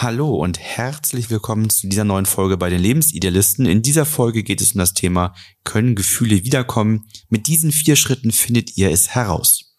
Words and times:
Hallo 0.00 0.36
und 0.36 0.60
herzlich 0.60 1.28
willkommen 1.28 1.70
zu 1.70 1.88
dieser 1.88 2.04
neuen 2.04 2.24
Folge 2.24 2.56
bei 2.56 2.70
den 2.70 2.80
Lebensidealisten. 2.80 3.66
In 3.66 3.82
dieser 3.82 4.06
Folge 4.06 4.44
geht 4.44 4.60
es 4.60 4.74
um 4.74 4.78
das 4.78 4.94
Thema, 4.94 5.34
können 5.64 5.96
Gefühle 5.96 6.44
wiederkommen? 6.44 7.06
Mit 7.30 7.48
diesen 7.48 7.72
vier 7.72 7.96
Schritten 7.96 8.30
findet 8.30 8.76
ihr 8.76 8.92
es 8.92 9.08
heraus. 9.08 9.74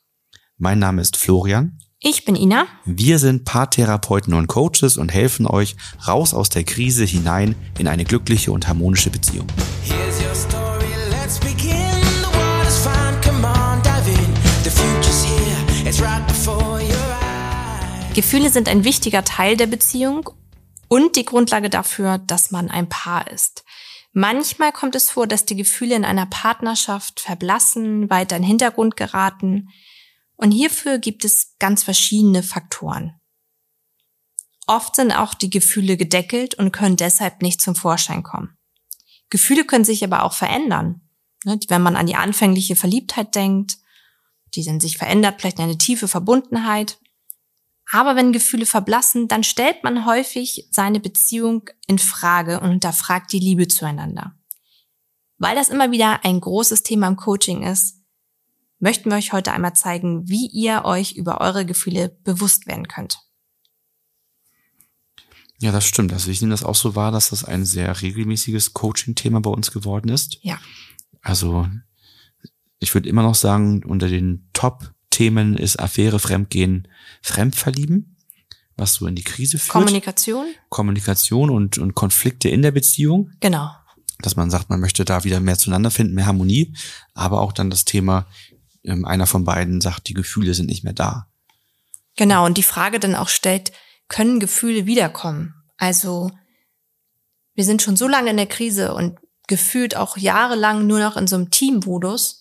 Mein 0.58 0.78
Name 0.78 1.02
ist 1.02 1.16
Florian. 1.16 1.79
Ich 2.02 2.26
bin 2.26 2.36
Ina. 2.36 2.68
Wir 2.84 3.18
sind 3.18 3.46
Paartherapeuten 3.46 4.34
und 4.34 4.47
Coaches 4.47 4.97
und 4.97 5.13
helfen 5.13 5.47
euch 5.47 5.78
raus 6.05 6.34
aus 6.34 6.50
der 6.50 6.66
Krise 6.66 7.06
hinein 7.06 7.56
in 7.78 7.88
eine 7.88 8.04
glückliche 8.04 8.52
und 8.52 8.68
harmonische 8.68 9.12
Beziehung. 9.12 9.48
Gefühle 18.20 18.50
sind 18.50 18.68
ein 18.68 18.84
wichtiger 18.84 19.24
Teil 19.24 19.56
der 19.56 19.68
Beziehung 19.68 20.30
und 20.90 21.16
die 21.16 21.24
Grundlage 21.24 21.70
dafür, 21.70 22.18
dass 22.18 22.52
man 22.52 22.70
ein 22.70 22.90
Paar 22.90 23.32
ist. 23.32 23.64
Manchmal 24.12 24.73
kommt 24.73 24.96
es 24.96 25.10
vor, 25.10 25.26
dass 25.26 25.46
die 25.46 25.55
Gefühle 25.55 25.96
in 25.96 26.04
einer 26.04 26.26
Partnerschaft 26.26 27.22
verblassen, 27.22 28.10
weiter 28.10 28.36
in 28.36 28.41
den 28.41 28.50
Hintergrund 28.50 28.98
geraten. 28.98 29.70
Und 30.36 30.52
hierfür 30.52 30.98
gibt 30.98 31.24
es 31.24 31.55
ganz 31.60 31.84
verschiedene 31.84 32.44
Faktoren. 32.44 33.13
Oft 34.68 34.98
sind 34.98 35.13
auch 35.13 35.34
die 35.34 35.49
Gefühle 35.49 35.96
gedeckelt 35.96 36.55
und 36.55 36.74
können 36.74 36.98
deshalb 36.98 37.41
nicht 37.41 37.62
zum 37.62 37.74
Vorschein 37.74 38.22
kommen. 38.22 38.58
Gefühle 39.30 39.63
können 39.63 39.86
sich 39.86 40.04
aber 40.04 40.24
auch 40.24 40.34
verändern. 40.34 41.08
Ne, 41.46 41.58
wenn 41.70 41.82
man 41.82 41.96
an 41.96 42.08
die 42.08 42.18
anfängliche 42.18 42.76
Verliebtheit 42.76 43.34
denkt, 43.34 43.77
die 44.55 44.63
sind 44.63 44.82
sich 44.82 44.98
verändert, 44.98 45.40
vielleicht 45.40 45.62
eine 45.62 45.77
tiefe 45.77 46.10
Verbundenheit. 46.10 46.99
Aber 47.91 48.16
wenn 48.16 48.31
Gefühle 48.31 48.66
verblassen, 48.66 49.27
dann 49.27 49.43
stellt 49.43 49.84
man 49.84 50.05
häufig 50.05 50.67
seine 50.71 50.99
Beziehung 50.99 51.70
in 51.88 51.98
Frage 51.98 52.59
und 52.59 52.70
hinterfragt 52.70 53.31
die 53.34 53.39
Liebe 53.39 53.67
zueinander. 53.67 54.35
Weil 55.37 55.55
das 55.55 55.70
immer 55.70 55.91
wieder 55.91 56.23
ein 56.23 56.40
großes 56.40 56.84
Thema 56.84 57.07
im 57.07 57.15
Coaching 57.15 57.63
ist, 57.63 57.98
möchten 58.79 59.09
wir 59.09 59.18
euch 59.18 59.34
heute 59.34 59.51
einmal 59.51 59.73
zeigen, 59.73 60.29
wie 60.29 60.48
ihr 60.48 60.85
euch 60.85 61.13
über 61.13 61.41
eure 61.41 61.65
Gefühle 61.65 62.09
bewusst 62.23 62.68
werden 62.68 62.87
könnt. 62.87 63.20
Ja, 65.59 65.72
das 65.72 65.85
stimmt. 65.85 66.13
Also 66.13 66.29
ich 66.29 66.41
nehme 66.41 66.51
das 66.51 66.63
auch 66.63 66.75
so 66.75 66.96
wahr, 66.96 67.12
dass 67.12 67.31
das 67.31 67.44
ein 67.44 67.66
sehr 67.66 68.01
regelmäßiges 68.01 68.74
Coaching-Thema 68.74 69.41
bei 69.41 69.50
uns 69.50 69.72
geworden 69.72 70.09
ist. 70.09 70.38
Ja. 70.41 70.59
Also 71.22 71.68
ich 72.79 72.94
würde 72.94 73.09
immer 73.09 73.24
noch 73.24 73.35
sagen, 73.35 73.84
unter 73.84 74.07
den 74.07 74.50
Top 74.53 74.94
Themen 75.09 75.57
ist 75.57 75.79
Affäre, 75.79 76.19
Fremdgehen, 76.19 76.88
Fremdverlieben, 77.22 78.18
was 78.75 78.94
so 78.94 79.07
in 79.07 79.16
die 79.16 79.24
Krise 79.24 79.57
führt. 79.57 79.74
Kommunikation. 79.74 80.47
Kommunikation 80.69 81.50
und, 81.50 81.78
und 81.78 81.96
Konflikte 81.96 82.50
in 82.50 82.62
der 82.62 82.72
Beziehung. 82.72 83.31
Genau. 83.40 83.72
Dass 84.19 84.35
man 84.35 84.50
sagt, 84.50 84.69
man 84.69 84.80
möchte 84.80 85.06
da 85.06 85.24
wieder 85.24 85.40
mehr 85.40 85.57
zueinander 85.57 85.91
finden, 85.91 86.16
mehr 86.16 86.25
Harmonie. 86.25 86.75
Aber 87.13 87.41
auch 87.41 87.52
dann 87.52 87.69
das 87.69 87.85
Thema, 87.85 88.28
ähm, 88.84 89.06
einer 89.06 89.28
von 89.28 89.44
beiden 89.44 89.81
sagt, 89.81 90.07
die 90.07 90.13
Gefühle 90.13 90.53
sind 90.53 90.68
nicht 90.68 90.84
mehr 90.84 90.94
da. 90.94 91.28
Genau. 92.16 92.46
Und 92.46 92.57
die 92.57 92.63
Frage 92.63 93.00
dann 93.00 93.16
auch 93.16 93.30
stellt, 93.30 93.72
können 94.07 94.40
Gefühle 94.40 94.85
wiederkommen? 94.85 95.53
Also, 95.78 96.31
wir 97.56 97.63
sind 97.63 97.81
schon 97.81 97.96
so 97.96 98.07
lange 98.07 98.31
in 98.31 98.38
der 98.38 98.47
Krise 98.47 98.94
und 98.94 99.18
gefühlt 99.47 99.96
auch 99.96 100.18
jahrelang 100.18 100.88
nur 100.88 101.00
noch 101.00 101.18
in 101.18 101.28
so 101.28 101.35
einem 101.35 101.52
Teammodus 101.52 102.38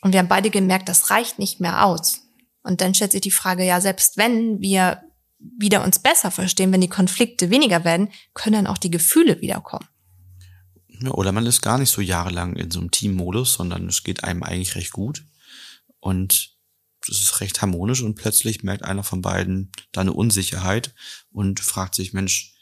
und 0.00 0.12
wir 0.12 0.20
haben 0.20 0.28
beide 0.28 0.50
gemerkt, 0.50 0.88
das 0.88 1.10
reicht 1.10 1.38
nicht 1.38 1.60
mehr 1.60 1.84
aus. 1.84 2.22
Und 2.62 2.80
dann 2.80 2.94
stellt 2.94 3.12
sich 3.12 3.20
die 3.20 3.30
Frage, 3.30 3.64
ja, 3.64 3.80
selbst 3.80 4.16
wenn 4.16 4.60
wir 4.60 5.02
wieder 5.38 5.84
uns 5.84 5.98
besser 5.98 6.30
verstehen, 6.30 6.72
wenn 6.72 6.80
die 6.80 6.88
Konflikte 6.88 7.50
weniger 7.50 7.84
werden, 7.84 8.08
können 8.34 8.64
dann 8.64 8.66
auch 8.66 8.78
die 8.78 8.90
Gefühle 8.90 9.40
wiederkommen. 9.40 9.86
Ja, 11.00 11.12
oder 11.12 11.32
man 11.32 11.46
ist 11.46 11.62
gar 11.62 11.78
nicht 11.78 11.90
so 11.90 12.00
jahrelang 12.00 12.56
in 12.56 12.70
so 12.70 12.80
einem 12.80 12.90
Teammodus, 12.90 13.54
sondern 13.54 13.86
es 13.86 14.02
geht 14.02 14.24
einem 14.24 14.42
eigentlich 14.42 14.74
recht 14.74 14.92
gut. 14.92 15.24
Und 16.00 16.56
es 17.08 17.20
ist 17.20 17.40
recht 17.40 17.62
harmonisch 17.62 18.02
und 18.02 18.16
plötzlich 18.16 18.62
merkt 18.62 18.84
einer 18.84 19.04
von 19.04 19.22
beiden 19.22 19.72
da 19.92 20.00
eine 20.00 20.12
Unsicherheit 20.12 20.94
und 21.30 21.60
fragt 21.60 21.94
sich, 21.94 22.12
Mensch, 22.12 22.57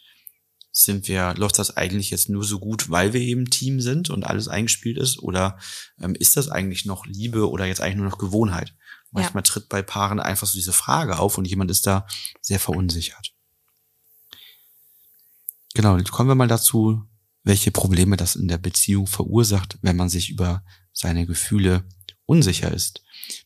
sind 0.78 1.08
wir, 1.08 1.32
läuft 1.38 1.58
das 1.58 1.74
eigentlich 1.74 2.10
jetzt 2.10 2.28
nur 2.28 2.44
so 2.44 2.58
gut, 2.58 2.90
weil 2.90 3.14
wir 3.14 3.20
eben 3.22 3.48
Team 3.48 3.80
sind 3.80 4.10
und 4.10 4.24
alles 4.24 4.46
eingespielt 4.46 4.98
ist? 4.98 5.18
Oder 5.18 5.58
ähm, 5.98 6.14
ist 6.14 6.36
das 6.36 6.50
eigentlich 6.50 6.84
noch 6.84 7.06
Liebe 7.06 7.48
oder 7.48 7.64
jetzt 7.64 7.80
eigentlich 7.80 7.96
nur 7.96 8.10
noch 8.10 8.18
Gewohnheit? 8.18 8.74
Manchmal 9.10 9.42
ja. 9.42 9.46
tritt 9.50 9.70
bei 9.70 9.80
Paaren 9.80 10.20
einfach 10.20 10.46
so 10.46 10.52
diese 10.52 10.74
Frage 10.74 11.18
auf 11.18 11.38
und 11.38 11.46
jemand 11.46 11.70
ist 11.70 11.86
da 11.86 12.06
sehr 12.42 12.60
verunsichert. 12.60 13.32
Genau, 15.72 15.96
jetzt 15.96 16.12
kommen 16.12 16.28
wir 16.28 16.34
mal 16.34 16.46
dazu, 16.46 17.02
welche 17.42 17.70
Probleme 17.70 18.18
das 18.18 18.36
in 18.36 18.46
der 18.46 18.58
Beziehung 18.58 19.06
verursacht, 19.06 19.78
wenn 19.80 19.96
man 19.96 20.10
sich 20.10 20.28
über 20.28 20.62
seine 20.92 21.24
Gefühle 21.24 21.88
unsicher 22.26 22.72
ist. 22.72 23.02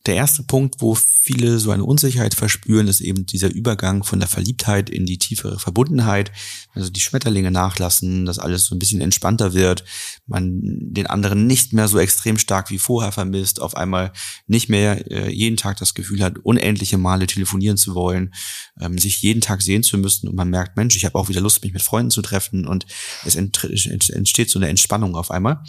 Der 0.07 0.15
erste 0.15 0.43
Punkt, 0.43 0.77
wo 0.81 0.95
viele 0.95 1.59
so 1.59 1.71
eine 1.71 1.85
Unsicherheit 1.85 2.35
verspüren, 2.35 2.89
ist 2.89 3.01
eben 3.01 3.27
dieser 3.27 3.51
Übergang 3.51 4.05
von 4.05 4.19
der 4.19 4.29
Verliebtheit 4.29 4.91
in 4.91 5.07
die 5.07 5.19
tiefere 5.19 5.59
Verbundenheit. 5.59 6.33
Also 6.75 6.91
die 6.91 7.01
Schmetterlinge 7.01 7.51
nachlassen, 7.51 8.27
dass 8.27 8.39
alles 8.39 8.67
so 8.67 8.75
ein 8.75 8.79
bisschen 8.79 9.01
entspannter 9.01 9.55
wird, 9.55 9.85
man 10.27 10.61
den 10.63 11.07
anderen 11.07 11.47
nicht 11.47 11.73
mehr 11.73 11.89
so 11.89 11.99
extrem 11.99 12.39
stark 12.39 12.71
wie 12.71 12.79
vorher 12.79 13.13
vermisst, 13.13 13.61
auf 13.61 13.77
einmal 13.77 14.13
nicht 14.47 14.69
mehr 14.69 15.11
äh, 15.11 15.31
jeden 15.33 15.57
Tag 15.57 15.79
das 15.79 15.95
Gefühl 15.95 16.23
hat, 16.23 16.39
unendliche 16.39 16.99
Male 16.99 17.27
telefonieren 17.27 17.77
zu 17.77 17.95
wollen, 17.95 18.35
ähm, 18.81 18.99
sich 18.99 19.23
jeden 19.23 19.41
Tag 19.41 19.63
sehen 19.63 19.83
zu 19.83 19.99
müssen 19.99 20.29
und 20.29 20.35
man 20.35 20.51
merkt, 20.51 20.77
Mensch, 20.77 20.97
ich 20.97 21.05
habe 21.05 21.19
auch 21.19 21.29
wieder 21.29 21.41
Lust, 21.41 21.63
mich 21.63 21.73
mit 21.73 21.83
Freunden 21.83 22.11
zu 22.11 22.23
treffen 22.23 22.67
und 22.67 22.87
es 23.25 23.37
entsteht 23.37 24.51
so 24.51 24.59
eine 24.59 24.69
Entspannung 24.69 25.17
auf 25.17 25.31
einmal 25.31 25.63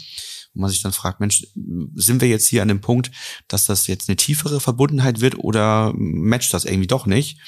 wo 0.54 0.60
man 0.60 0.70
sich 0.70 0.82
dann 0.82 0.92
fragt, 0.92 1.20
Mensch, 1.20 1.46
sind 1.94 2.20
wir 2.20 2.28
jetzt 2.28 2.46
hier 2.46 2.62
an 2.62 2.68
dem 2.68 2.80
Punkt, 2.80 3.10
dass 3.48 3.66
das 3.66 3.86
jetzt 3.86 4.08
eine 4.08 4.16
tiefere 4.16 4.60
Verbundenheit 4.60 5.20
wird 5.20 5.38
oder 5.38 5.92
matcht 5.96 6.52
das 6.52 6.64
irgendwie 6.64 6.86
doch 6.86 7.06
nicht? 7.06 7.38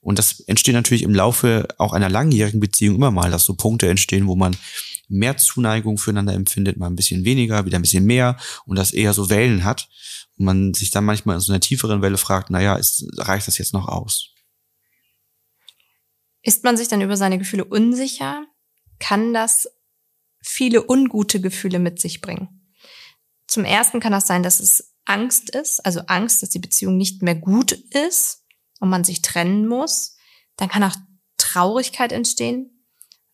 Und 0.00 0.18
das 0.18 0.40
entsteht 0.40 0.74
natürlich 0.74 1.02
im 1.02 1.14
Laufe 1.14 1.66
auch 1.78 1.92
einer 1.92 2.08
langjährigen 2.08 2.60
Beziehung 2.60 2.96
immer 2.96 3.10
mal, 3.10 3.30
dass 3.30 3.44
so 3.44 3.54
Punkte 3.54 3.88
entstehen, 3.88 4.26
wo 4.26 4.36
man 4.36 4.56
mehr 5.08 5.36
Zuneigung 5.36 5.98
füreinander 5.98 6.34
empfindet, 6.34 6.76
mal 6.76 6.86
ein 6.86 6.96
bisschen 6.96 7.24
weniger, 7.24 7.64
wieder 7.64 7.78
ein 7.78 7.82
bisschen 7.82 8.04
mehr 8.04 8.36
und 8.66 8.76
das 8.76 8.92
eher 8.92 9.12
so 9.12 9.30
Wellen 9.30 9.64
hat. 9.64 9.88
Und 10.38 10.44
man 10.44 10.74
sich 10.74 10.90
dann 10.90 11.04
manchmal 11.04 11.36
in 11.36 11.40
so 11.40 11.52
einer 11.52 11.60
tieferen 11.60 12.02
Welle 12.02 12.18
fragt, 12.18 12.50
naja, 12.50 12.76
ist, 12.76 13.06
reicht 13.16 13.46
das 13.46 13.58
jetzt 13.58 13.72
noch 13.72 13.88
aus? 13.88 14.30
Ist 16.42 16.62
man 16.62 16.76
sich 16.76 16.88
dann 16.88 17.00
über 17.00 17.16
seine 17.16 17.38
Gefühle 17.38 17.64
unsicher? 17.64 18.44
Kann 18.98 19.34
das 19.34 19.68
viele 20.46 20.88
ungute 20.88 21.40
Gefühle 21.40 21.78
mit 21.78 22.00
sich 22.00 22.20
bringen. 22.20 22.72
Zum 23.48 23.64
ersten 23.64 24.00
kann 24.00 24.12
das 24.12 24.26
sein, 24.26 24.42
dass 24.42 24.60
es 24.60 24.94
Angst 25.04 25.50
ist, 25.50 25.84
also 25.84 26.00
Angst, 26.06 26.42
dass 26.42 26.50
die 26.50 26.58
Beziehung 26.58 26.96
nicht 26.96 27.22
mehr 27.22 27.34
gut 27.34 27.72
ist 27.72 28.44
und 28.80 28.88
man 28.88 29.04
sich 29.04 29.22
trennen 29.22 29.66
muss. 29.66 30.16
Dann 30.56 30.68
kann 30.68 30.82
auch 30.82 30.96
Traurigkeit 31.36 32.12
entstehen, 32.12 32.84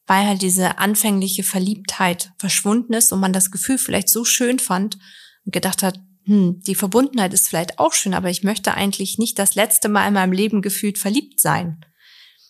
weil 0.06 0.26
halt 0.26 0.42
diese 0.42 0.78
anfängliche 0.78 1.42
Verliebtheit 1.42 2.32
verschwunden 2.38 2.94
ist 2.94 3.12
und 3.12 3.20
man 3.20 3.32
das 3.32 3.50
Gefühl 3.50 3.78
vielleicht 3.78 4.08
so 4.08 4.24
schön 4.24 4.58
fand 4.58 4.98
und 5.44 5.52
gedacht 5.52 5.82
hat, 5.82 6.00
hm, 6.24 6.60
die 6.62 6.74
Verbundenheit 6.74 7.34
ist 7.34 7.48
vielleicht 7.48 7.78
auch 7.78 7.92
schön, 7.92 8.14
aber 8.14 8.30
ich 8.30 8.42
möchte 8.42 8.74
eigentlich 8.74 9.18
nicht 9.18 9.38
das 9.38 9.54
letzte 9.54 9.88
Mal 9.88 10.08
in 10.08 10.14
meinem 10.14 10.32
Leben 10.32 10.62
gefühlt 10.62 10.98
verliebt 10.98 11.40
sein 11.40 11.84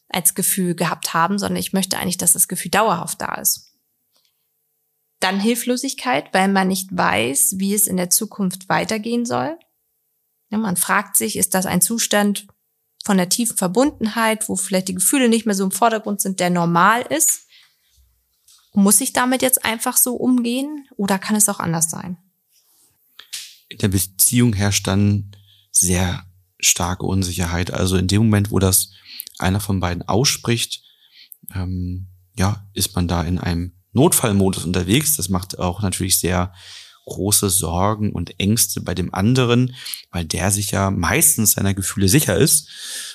als 0.08 0.34
Gefühl 0.34 0.74
gehabt 0.74 1.14
haben, 1.14 1.38
sondern 1.38 1.58
ich 1.58 1.72
möchte 1.72 1.98
eigentlich, 1.98 2.18
dass 2.18 2.34
das 2.34 2.48
Gefühl 2.48 2.70
dauerhaft 2.70 3.20
da 3.20 3.34
ist. 3.36 3.71
Dann 5.22 5.38
Hilflosigkeit, 5.38 6.34
weil 6.34 6.48
man 6.48 6.66
nicht 6.66 6.88
weiß, 6.90 7.54
wie 7.58 7.74
es 7.74 7.86
in 7.86 7.96
der 7.96 8.10
Zukunft 8.10 8.68
weitergehen 8.68 9.24
soll. 9.24 9.56
Ja, 10.50 10.58
man 10.58 10.76
fragt 10.76 11.16
sich, 11.16 11.36
ist 11.36 11.54
das 11.54 11.64
ein 11.64 11.80
Zustand 11.80 12.48
von 13.04 13.16
der 13.16 13.28
tiefen 13.28 13.56
Verbundenheit, 13.56 14.48
wo 14.48 14.56
vielleicht 14.56 14.88
die 14.88 14.94
Gefühle 14.94 15.28
nicht 15.28 15.46
mehr 15.46 15.54
so 15.54 15.62
im 15.62 15.70
Vordergrund 15.70 16.20
sind, 16.20 16.40
der 16.40 16.50
normal 16.50 17.02
ist? 17.02 17.46
Muss 18.74 19.00
ich 19.00 19.12
damit 19.12 19.42
jetzt 19.42 19.64
einfach 19.64 19.96
so 19.96 20.16
umgehen 20.16 20.88
oder 20.96 21.20
kann 21.20 21.36
es 21.36 21.48
auch 21.48 21.60
anders 21.60 21.88
sein? 21.88 22.16
In 23.68 23.78
der 23.78 23.88
Beziehung 23.88 24.54
herrscht 24.54 24.88
dann 24.88 25.36
sehr 25.70 26.26
starke 26.58 27.06
Unsicherheit. 27.06 27.70
Also 27.70 27.96
in 27.96 28.08
dem 28.08 28.22
Moment, 28.22 28.50
wo 28.50 28.58
das 28.58 28.90
einer 29.38 29.60
von 29.60 29.78
beiden 29.78 30.02
ausspricht, 30.02 30.82
ähm, 31.54 32.08
ja, 32.36 32.66
ist 32.74 32.96
man 32.96 33.06
da 33.06 33.22
in 33.22 33.38
einem 33.38 33.72
Notfallmodus 33.92 34.64
unterwegs. 34.64 35.16
Das 35.16 35.28
macht 35.28 35.58
auch 35.58 35.82
natürlich 35.82 36.18
sehr 36.18 36.52
große 37.04 37.50
Sorgen 37.50 38.12
und 38.12 38.38
Ängste 38.38 38.80
bei 38.80 38.94
dem 38.94 39.12
anderen, 39.12 39.74
weil 40.10 40.24
der 40.24 40.50
sich 40.50 40.70
ja 40.70 40.90
meistens 40.90 41.52
seiner 41.52 41.74
Gefühle 41.74 42.08
sicher 42.08 42.36
ist 42.36 42.68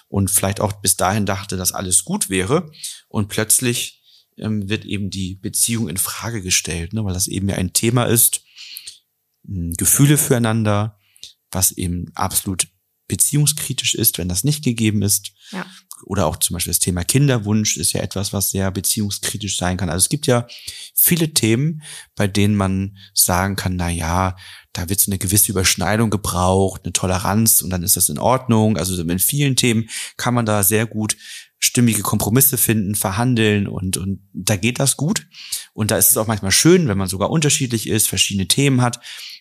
und 0.09 0.29
vielleicht 0.29 0.59
auch 0.59 0.73
bis 0.73 0.97
dahin 0.97 1.25
dachte, 1.25 1.57
dass 1.57 1.71
alles 1.71 2.03
gut 2.03 2.29
wäre 2.29 2.71
und 3.07 3.29
plötzlich 3.29 4.03
ähm, 4.37 4.69
wird 4.69 4.85
eben 4.85 5.09
die 5.09 5.35
Beziehung 5.35 5.87
in 5.87 5.97
Frage 5.97 6.41
gestellt, 6.41 6.93
ne, 6.93 7.03
weil 7.05 7.13
das 7.13 7.27
eben 7.27 7.49
ja 7.49 7.55
ein 7.55 7.73
Thema 7.73 8.03
ist, 8.05 8.41
hm, 9.45 9.73
Gefühle 9.73 10.17
füreinander, 10.17 10.99
was 11.51 11.71
eben 11.71 12.11
absolut 12.13 12.67
beziehungskritisch 13.07 13.95
ist, 13.95 14.17
wenn 14.17 14.29
das 14.29 14.43
nicht 14.43 14.63
gegeben 14.63 15.01
ist. 15.01 15.31
Ja. 15.51 15.65
Oder 16.03 16.27
auch 16.27 16.37
zum 16.37 16.53
Beispiel 16.53 16.71
das 16.71 16.79
Thema 16.79 17.03
Kinderwunsch 17.03 17.77
ist 17.77 17.93
ja 17.93 18.01
etwas, 18.01 18.31
was 18.31 18.51
sehr 18.51 18.69
beziehungskritisch 18.71 19.57
sein 19.57 19.77
kann. 19.77 19.89
Also 19.89 20.05
es 20.05 20.09
gibt 20.09 20.27
ja 20.27 20.45
viele 20.93 21.33
Themen, 21.33 21.81
bei 22.15 22.27
denen 22.27 22.55
man 22.55 22.97
sagen 23.13 23.55
kann, 23.55 23.75
na 23.75 23.89
ja, 23.89 24.35
da 24.73 24.89
wird 24.89 24.99
so 24.99 25.09
eine 25.09 25.17
gewisse 25.17 25.51
Überschneidung 25.51 26.11
gebraucht, 26.11 26.81
eine 26.83 26.93
Toleranz 26.93 27.61
und 27.63 27.71
dann 27.71 27.81
ist 27.81 27.97
das 27.97 28.09
in 28.09 28.19
Ordnung. 28.19 28.77
Also 28.77 29.01
in 29.01 29.19
vielen 29.19 29.55
Themen 29.55 29.89
kann 30.17 30.35
man 30.35 30.45
da 30.45 30.61
sehr 30.61 30.85
gut 30.85 31.17
stimmige 31.59 32.03
Kompromisse 32.03 32.57
finden, 32.57 32.93
verhandeln 32.93 33.67
und, 33.67 33.97
und 33.97 34.21
da 34.33 34.55
geht 34.55 34.79
das 34.79 34.97
gut. 34.97 35.27
Und 35.73 35.89
da 35.89 35.97
ist 35.97 36.11
es 36.11 36.17
auch 36.17 36.27
manchmal 36.27 36.51
schön, 36.51 36.87
wenn 36.87 36.97
man 36.97 37.07
sogar 37.07 37.31
unterschiedlich 37.31 37.87
ist, 37.87 38.07
verschiedene 38.07 38.47
Themen 38.47 38.81
hat. 38.81 38.99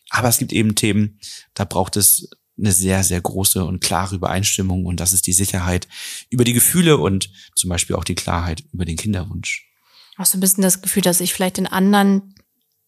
Aber 0.09 0.29
es 0.29 0.39
gibt 0.39 0.53
eben 0.53 0.75
Themen, 0.75 1.19
da 1.53 1.65
braucht 1.65 1.97
es 1.97 2.31
eine 2.59 2.73
sehr, 2.73 3.05
sehr 3.05 3.21
große 3.21 3.65
und 3.65 3.81
klare 3.81 4.15
Übereinstimmung 4.15 4.87
und 4.87 5.01
das 5.01 5.13
ist 5.13 5.27
die 5.27 5.33
Sicherheit 5.33 5.89
über 6.31 6.45
die 6.45 6.55
Gefühle 6.55 6.97
und 6.97 7.31
zum 7.55 7.69
Beispiel 7.71 7.97
auch 7.97 8.05
die 8.05 8.15
Klarheit 8.15 8.65
über 8.73 8.85
den 8.85 8.97
Kinderwunsch. 8.97 9.67
Hast 10.17 10.33
du 10.33 10.39
ein 10.39 10.41
bisschen 10.41 10.63
das 10.63 10.81
Gefühl, 10.81 11.03
dass 11.03 11.21
ich 11.21 11.35
vielleicht 11.35 11.59
den 11.59 11.67
anderen 11.67 12.35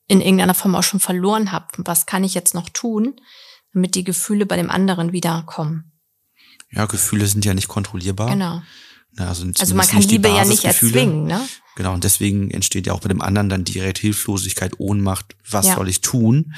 in 0.07 0.23
irgendeiner 0.23 0.55
Form 0.55 0.75
auch 0.75 0.83
schon 0.83 1.01
verloren 1.01 1.53
habe? 1.53 1.67
Was 1.79 2.07
kann 2.07 2.25
ich 2.25 2.33
jetzt 2.33 2.55
noch 2.55 2.71
tun, 2.71 3.21
damit 3.75 3.95
die 3.95 4.05
Gefühle 4.05 4.47
bei 4.47 4.57
dem 4.57 4.71
anderen 4.71 5.13
wiederkommen? 5.13 5.93
Ja, 6.71 6.87
Gefühle 6.87 7.27
sind 7.27 7.45
ja 7.45 7.55
nicht 7.55 7.69
kontrollierbar. 7.69 8.31
Genau. 8.31 8.63
Also, 9.17 9.47
also 9.59 9.75
man 9.75 9.87
kann 9.87 10.03
Liebe 10.03 10.29
ja 10.29 10.45
nicht 10.45 10.65
erzwingen, 10.65 11.25
ne? 11.25 11.41
Genau, 11.77 11.95
und 11.95 12.05
deswegen 12.05 12.51
entsteht 12.51 12.87
ja 12.87 12.93
auch 12.93 13.01
bei 13.01 13.09
dem 13.09 13.21
anderen 13.21 13.49
dann 13.49 13.65
direkt 13.65 13.99
Hilflosigkeit, 13.99 14.79
Ohnmacht, 14.79 15.37
was 15.49 15.67
ja. 15.67 15.75
soll 15.75 15.89
ich 15.89 16.01
tun? 16.01 16.55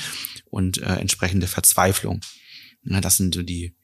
Und 0.51 0.79
äh, 0.79 0.97
entsprechende 0.97 1.47
Verzweiflung. 1.47 2.21
Na, 2.83 3.01
das 3.01 3.17
sind 3.17 3.35
so 3.35 3.43
die, 3.43 3.77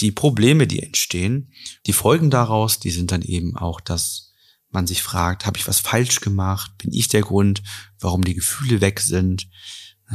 die 0.00 0.12
Probleme, 0.12 0.66
die 0.66 0.82
entstehen. 0.82 1.52
Die 1.86 1.92
Folgen 1.92 2.30
daraus, 2.30 2.78
die 2.78 2.90
sind 2.90 3.12
dann 3.12 3.22
eben 3.22 3.56
auch, 3.56 3.80
dass 3.80 4.32
man 4.70 4.86
sich 4.86 5.02
fragt, 5.02 5.46
habe 5.46 5.58
ich 5.58 5.66
was 5.66 5.80
falsch 5.80 6.20
gemacht? 6.20 6.78
Bin 6.78 6.92
ich 6.92 7.08
der 7.08 7.22
Grund, 7.22 7.62
warum 7.98 8.24
die 8.24 8.34
Gefühle 8.34 8.80
weg 8.80 9.00
sind? 9.00 9.48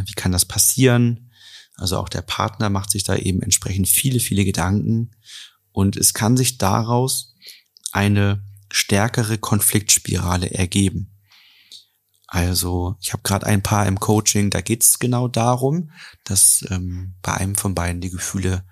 Wie 0.05 0.13
kann 0.13 0.31
das 0.31 0.45
passieren? 0.45 1.31
Also 1.75 1.97
auch 1.97 2.09
der 2.09 2.21
Partner 2.21 2.69
macht 2.69 2.91
sich 2.91 3.03
da 3.03 3.15
eben 3.15 3.41
entsprechend 3.41 3.89
viele, 3.89 4.19
viele 4.19 4.45
Gedanken. 4.45 5.11
Und 5.71 5.97
es 5.97 6.13
kann 6.13 6.37
sich 6.37 6.57
daraus 6.57 7.35
eine 7.91 8.43
stärkere 8.71 9.37
Konfliktspirale 9.37 10.51
ergeben. 10.51 11.14
Also 12.27 12.95
ich 13.01 13.13
habe 13.13 13.23
gerade 13.23 13.45
ein 13.45 13.61
paar 13.61 13.85
im 13.85 13.99
Coaching, 13.99 14.49
da 14.49 14.61
geht 14.61 14.83
es 14.83 14.99
genau 14.99 15.27
darum, 15.27 15.91
dass 16.23 16.65
ähm, 16.69 17.15
bei 17.21 17.33
einem 17.33 17.55
von 17.55 17.75
beiden 17.75 18.01
die 18.01 18.09
Gefühle 18.09 18.65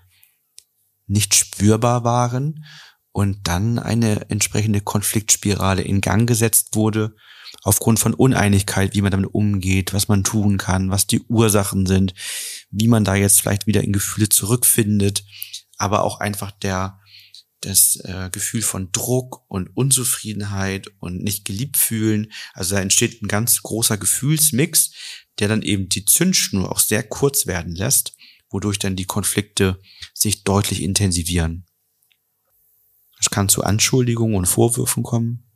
nicht 1.06 1.36
spürbar 1.36 2.04
waren 2.04 2.66
und 3.12 3.48
dann 3.48 3.78
eine 3.78 4.30
entsprechende 4.30 4.82
Konfliktspirale 4.82 5.84
in 5.84 6.02
Gang 6.02 6.28
gesetzt 6.28 6.76
wurde, 6.76 7.16
aufgrund 7.62 8.00
von 8.00 8.14
Uneinigkeit, 8.14 8.96
wie 8.96 9.02
man 9.02 9.12
damit 9.12 9.34
umgeht, 9.34 9.94
was 9.94 10.08
man 10.08 10.24
tun 10.24 10.58
kann, 10.58 10.90
was 10.90 11.06
die 11.06 11.22
Ursachen 11.22 11.86
sind, 11.86 12.14
wie 12.72 12.88
man 12.88 13.04
da 13.06 13.16
jetzt 13.16 13.42
vielleicht 13.42 13.68
wieder 13.68 13.84
in 13.84 13.94
Gefühle 13.94 14.30
zurückfindet, 14.30 15.24
aber 15.78 16.04
auch 16.04 16.20
einfach 16.20 16.52
der 16.52 17.00
das 17.66 17.98
äh, 18.04 18.30
Gefühl 18.32 18.62
von 18.62 18.92
Druck 18.92 19.44
und 19.48 19.76
Unzufriedenheit 19.76 20.88
und 21.00 21.24
nicht 21.24 21.46
geliebt 21.46 21.78
fühlen. 21.78 22.32
Also 22.54 22.76
da 22.76 22.82
entsteht 22.82 23.22
ein 23.22 23.28
ganz 23.28 23.62
großer 23.62 23.98
Gefühlsmix, 23.98 24.92
der 25.40 25.48
dann 25.48 25.62
eben 25.62 25.90
die 25.90 26.06
Zündschnur 26.06 26.72
auch 26.72 26.80
sehr 26.80 27.04
kurz 27.04 27.48
werden 27.48 27.76
lässt, 27.76 28.16
wodurch 28.50 28.80
dann 28.80 28.96
die 28.96 29.06
Konflikte 29.06 29.80
sich 30.14 30.44
deutlich 30.44 30.82
intensivieren. 30.82 31.66
Es 33.20 33.30
kann 33.30 33.50
zu 33.50 33.64
Anschuldigungen 33.64 34.36
und 34.36 34.46
Vorwürfen 34.46 35.02
kommen. 35.02 35.50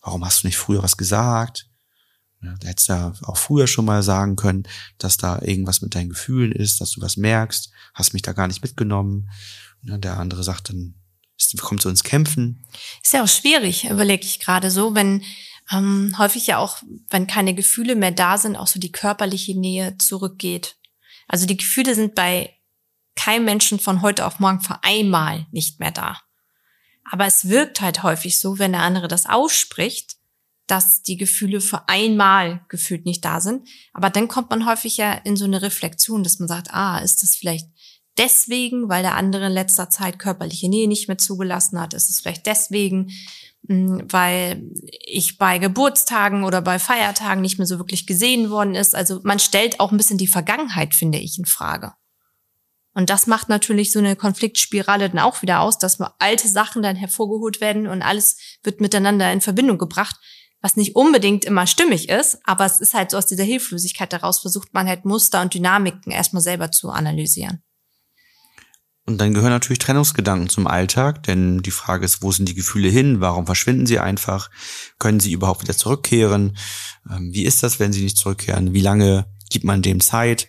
Warum 0.00 0.24
hast 0.24 0.42
du 0.42 0.46
nicht 0.46 0.56
früher 0.56 0.82
was 0.82 0.96
gesagt? 0.96 1.68
Ja, 2.40 2.54
da 2.60 2.68
hättest 2.68 2.88
du 2.88 2.92
ja 2.92 3.12
auch 3.22 3.36
früher 3.36 3.66
schon 3.66 3.84
mal 3.84 4.04
sagen 4.04 4.36
können, 4.36 4.62
dass 4.98 5.16
da 5.16 5.42
irgendwas 5.42 5.82
mit 5.82 5.96
deinen 5.96 6.10
Gefühlen 6.10 6.52
ist, 6.52 6.80
dass 6.80 6.92
du 6.92 7.00
was 7.00 7.16
merkst, 7.16 7.72
hast 7.94 8.12
mich 8.12 8.22
da 8.22 8.32
gar 8.32 8.46
nicht 8.46 8.62
mitgenommen. 8.62 9.28
Ja, 9.82 9.98
der 9.98 10.18
andere 10.18 10.44
sagt 10.44 10.68
dann, 10.68 10.94
es 11.54 11.60
kommt 11.60 11.82
zu 11.82 11.88
uns 11.88 12.04
Kämpfen. 12.04 12.66
Ist 13.02 13.12
ja 13.12 13.22
auch 13.22 13.28
schwierig, 13.28 13.84
überlege 13.84 14.24
ich 14.24 14.40
gerade 14.40 14.70
so, 14.70 14.94
wenn 14.94 15.22
ähm, 15.70 16.14
häufig 16.18 16.46
ja 16.46 16.58
auch, 16.58 16.78
wenn 17.10 17.26
keine 17.26 17.54
Gefühle 17.54 17.94
mehr 17.94 18.12
da 18.12 18.38
sind, 18.38 18.56
auch 18.56 18.66
so 18.66 18.80
die 18.80 18.92
körperliche 18.92 19.58
Nähe 19.58 19.96
zurückgeht. 19.98 20.76
Also 21.26 21.46
die 21.46 21.56
Gefühle 21.56 21.94
sind 21.94 22.14
bei 22.14 22.54
keinem 23.16 23.44
Menschen 23.44 23.78
von 23.78 24.00
heute 24.00 24.24
auf 24.24 24.38
morgen 24.38 24.60
für 24.60 24.82
einmal 24.82 25.46
nicht 25.50 25.80
mehr 25.80 25.90
da. 25.90 26.20
Aber 27.10 27.26
es 27.26 27.48
wirkt 27.48 27.80
halt 27.80 28.02
häufig 28.02 28.38
so, 28.38 28.58
wenn 28.58 28.72
der 28.72 28.82
andere 28.82 29.08
das 29.08 29.26
ausspricht, 29.26 30.16
dass 30.66 31.02
die 31.02 31.16
Gefühle 31.16 31.60
für 31.60 31.88
einmal 31.88 32.64
gefühlt 32.68 33.06
nicht 33.06 33.24
da 33.24 33.40
sind. 33.40 33.66
Aber 33.94 34.10
dann 34.10 34.28
kommt 34.28 34.50
man 34.50 34.66
häufig 34.66 34.98
ja 34.98 35.12
in 35.12 35.36
so 35.36 35.46
eine 35.46 35.62
Reflexion, 35.62 36.22
dass 36.22 36.38
man 36.38 36.48
sagt, 36.48 36.72
ah, 36.72 36.98
ist 36.98 37.22
das 37.22 37.36
vielleicht 37.36 37.66
deswegen, 38.18 38.88
weil 38.88 39.02
der 39.02 39.14
andere 39.14 39.46
in 39.46 39.52
letzter 39.52 39.90
Zeit 39.90 40.18
körperliche 40.18 40.68
Nähe 40.68 40.88
nicht 40.88 41.08
mehr 41.08 41.18
zugelassen 41.18 41.80
hat? 41.80 41.94
Ist 41.94 42.10
es 42.10 42.20
vielleicht 42.20 42.46
deswegen, 42.46 43.10
hm, 43.66 44.02
weil 44.10 44.62
ich 45.06 45.38
bei 45.38 45.58
Geburtstagen 45.58 46.44
oder 46.44 46.60
bei 46.60 46.78
Feiertagen 46.78 47.42
nicht 47.42 47.58
mehr 47.58 47.66
so 47.66 47.78
wirklich 47.78 48.06
gesehen 48.06 48.50
worden 48.50 48.74
ist? 48.74 48.94
Also 48.94 49.20
man 49.22 49.38
stellt 49.38 49.80
auch 49.80 49.92
ein 49.92 49.96
bisschen 49.96 50.18
die 50.18 50.26
Vergangenheit, 50.26 50.94
finde 50.94 51.18
ich, 51.18 51.38
in 51.38 51.44
Frage. 51.44 51.92
Und 52.94 53.10
das 53.10 53.28
macht 53.28 53.48
natürlich 53.48 53.92
so 53.92 54.00
eine 54.00 54.16
Konfliktspirale 54.16 55.08
dann 55.08 55.20
auch 55.20 55.42
wieder 55.42 55.60
aus, 55.60 55.78
dass 55.78 56.00
alte 56.18 56.48
Sachen 56.48 56.82
dann 56.82 56.96
hervorgeholt 56.96 57.60
werden 57.60 57.86
und 57.86 58.02
alles 58.02 58.38
wird 58.64 58.80
miteinander 58.80 59.32
in 59.32 59.40
Verbindung 59.40 59.78
gebracht, 59.78 60.16
was 60.60 60.76
nicht 60.76 60.96
unbedingt 60.96 61.44
immer 61.44 61.66
stimmig 61.66 62.08
ist, 62.08 62.38
aber 62.44 62.66
es 62.66 62.80
ist 62.80 62.94
halt 62.94 63.12
so 63.12 63.18
aus 63.18 63.26
dieser 63.26 63.44
Hilflosigkeit 63.44 64.12
daraus 64.12 64.40
versucht 64.40 64.74
man 64.74 64.88
halt 64.88 65.04
Muster 65.04 65.40
und 65.42 65.54
Dynamiken 65.54 66.10
erstmal 66.10 66.42
selber 66.42 66.72
zu 66.72 66.90
analysieren. 66.90 67.62
Und 69.08 69.16
dann 69.22 69.32
gehören 69.32 69.52
natürlich 69.52 69.78
Trennungsgedanken 69.78 70.50
zum 70.50 70.66
Alltag, 70.66 71.22
denn 71.22 71.62
die 71.62 71.70
Frage 71.70 72.04
ist, 72.04 72.20
wo 72.20 72.30
sind 72.30 72.46
die 72.46 72.54
Gefühle 72.54 72.90
hin? 72.90 73.22
Warum 73.22 73.46
verschwinden 73.46 73.86
sie 73.86 73.98
einfach? 73.98 74.50
Können 74.98 75.18
sie 75.18 75.32
überhaupt 75.32 75.62
wieder 75.62 75.74
zurückkehren? 75.74 76.58
Ähm, 77.10 77.32
wie 77.32 77.44
ist 77.44 77.62
das, 77.62 77.80
wenn 77.80 77.90
sie 77.90 78.02
nicht 78.02 78.18
zurückkehren? 78.18 78.74
Wie 78.74 78.82
lange 78.82 79.24
gibt 79.48 79.64
man 79.64 79.80
dem 79.80 80.00
Zeit? 80.00 80.48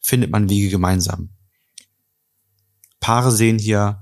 Findet 0.00 0.30
man 0.30 0.48
Wege 0.48 0.70
gemeinsam? 0.70 1.28
Paare 3.00 3.32
sehen 3.32 3.58
hier 3.58 4.00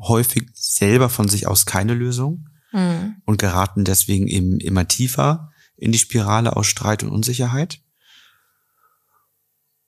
häufig 0.00 0.48
selber 0.54 1.10
von 1.10 1.28
sich 1.28 1.46
aus 1.46 1.66
keine 1.66 1.92
Lösung 1.92 2.48
mhm. 2.72 3.16
und 3.26 3.36
geraten 3.36 3.84
deswegen 3.84 4.28
eben 4.28 4.60
immer 4.60 4.88
tiefer 4.88 5.52
in 5.76 5.92
die 5.92 5.98
Spirale 5.98 6.56
aus 6.56 6.68
Streit 6.68 7.02
und 7.02 7.10
Unsicherheit. 7.10 7.82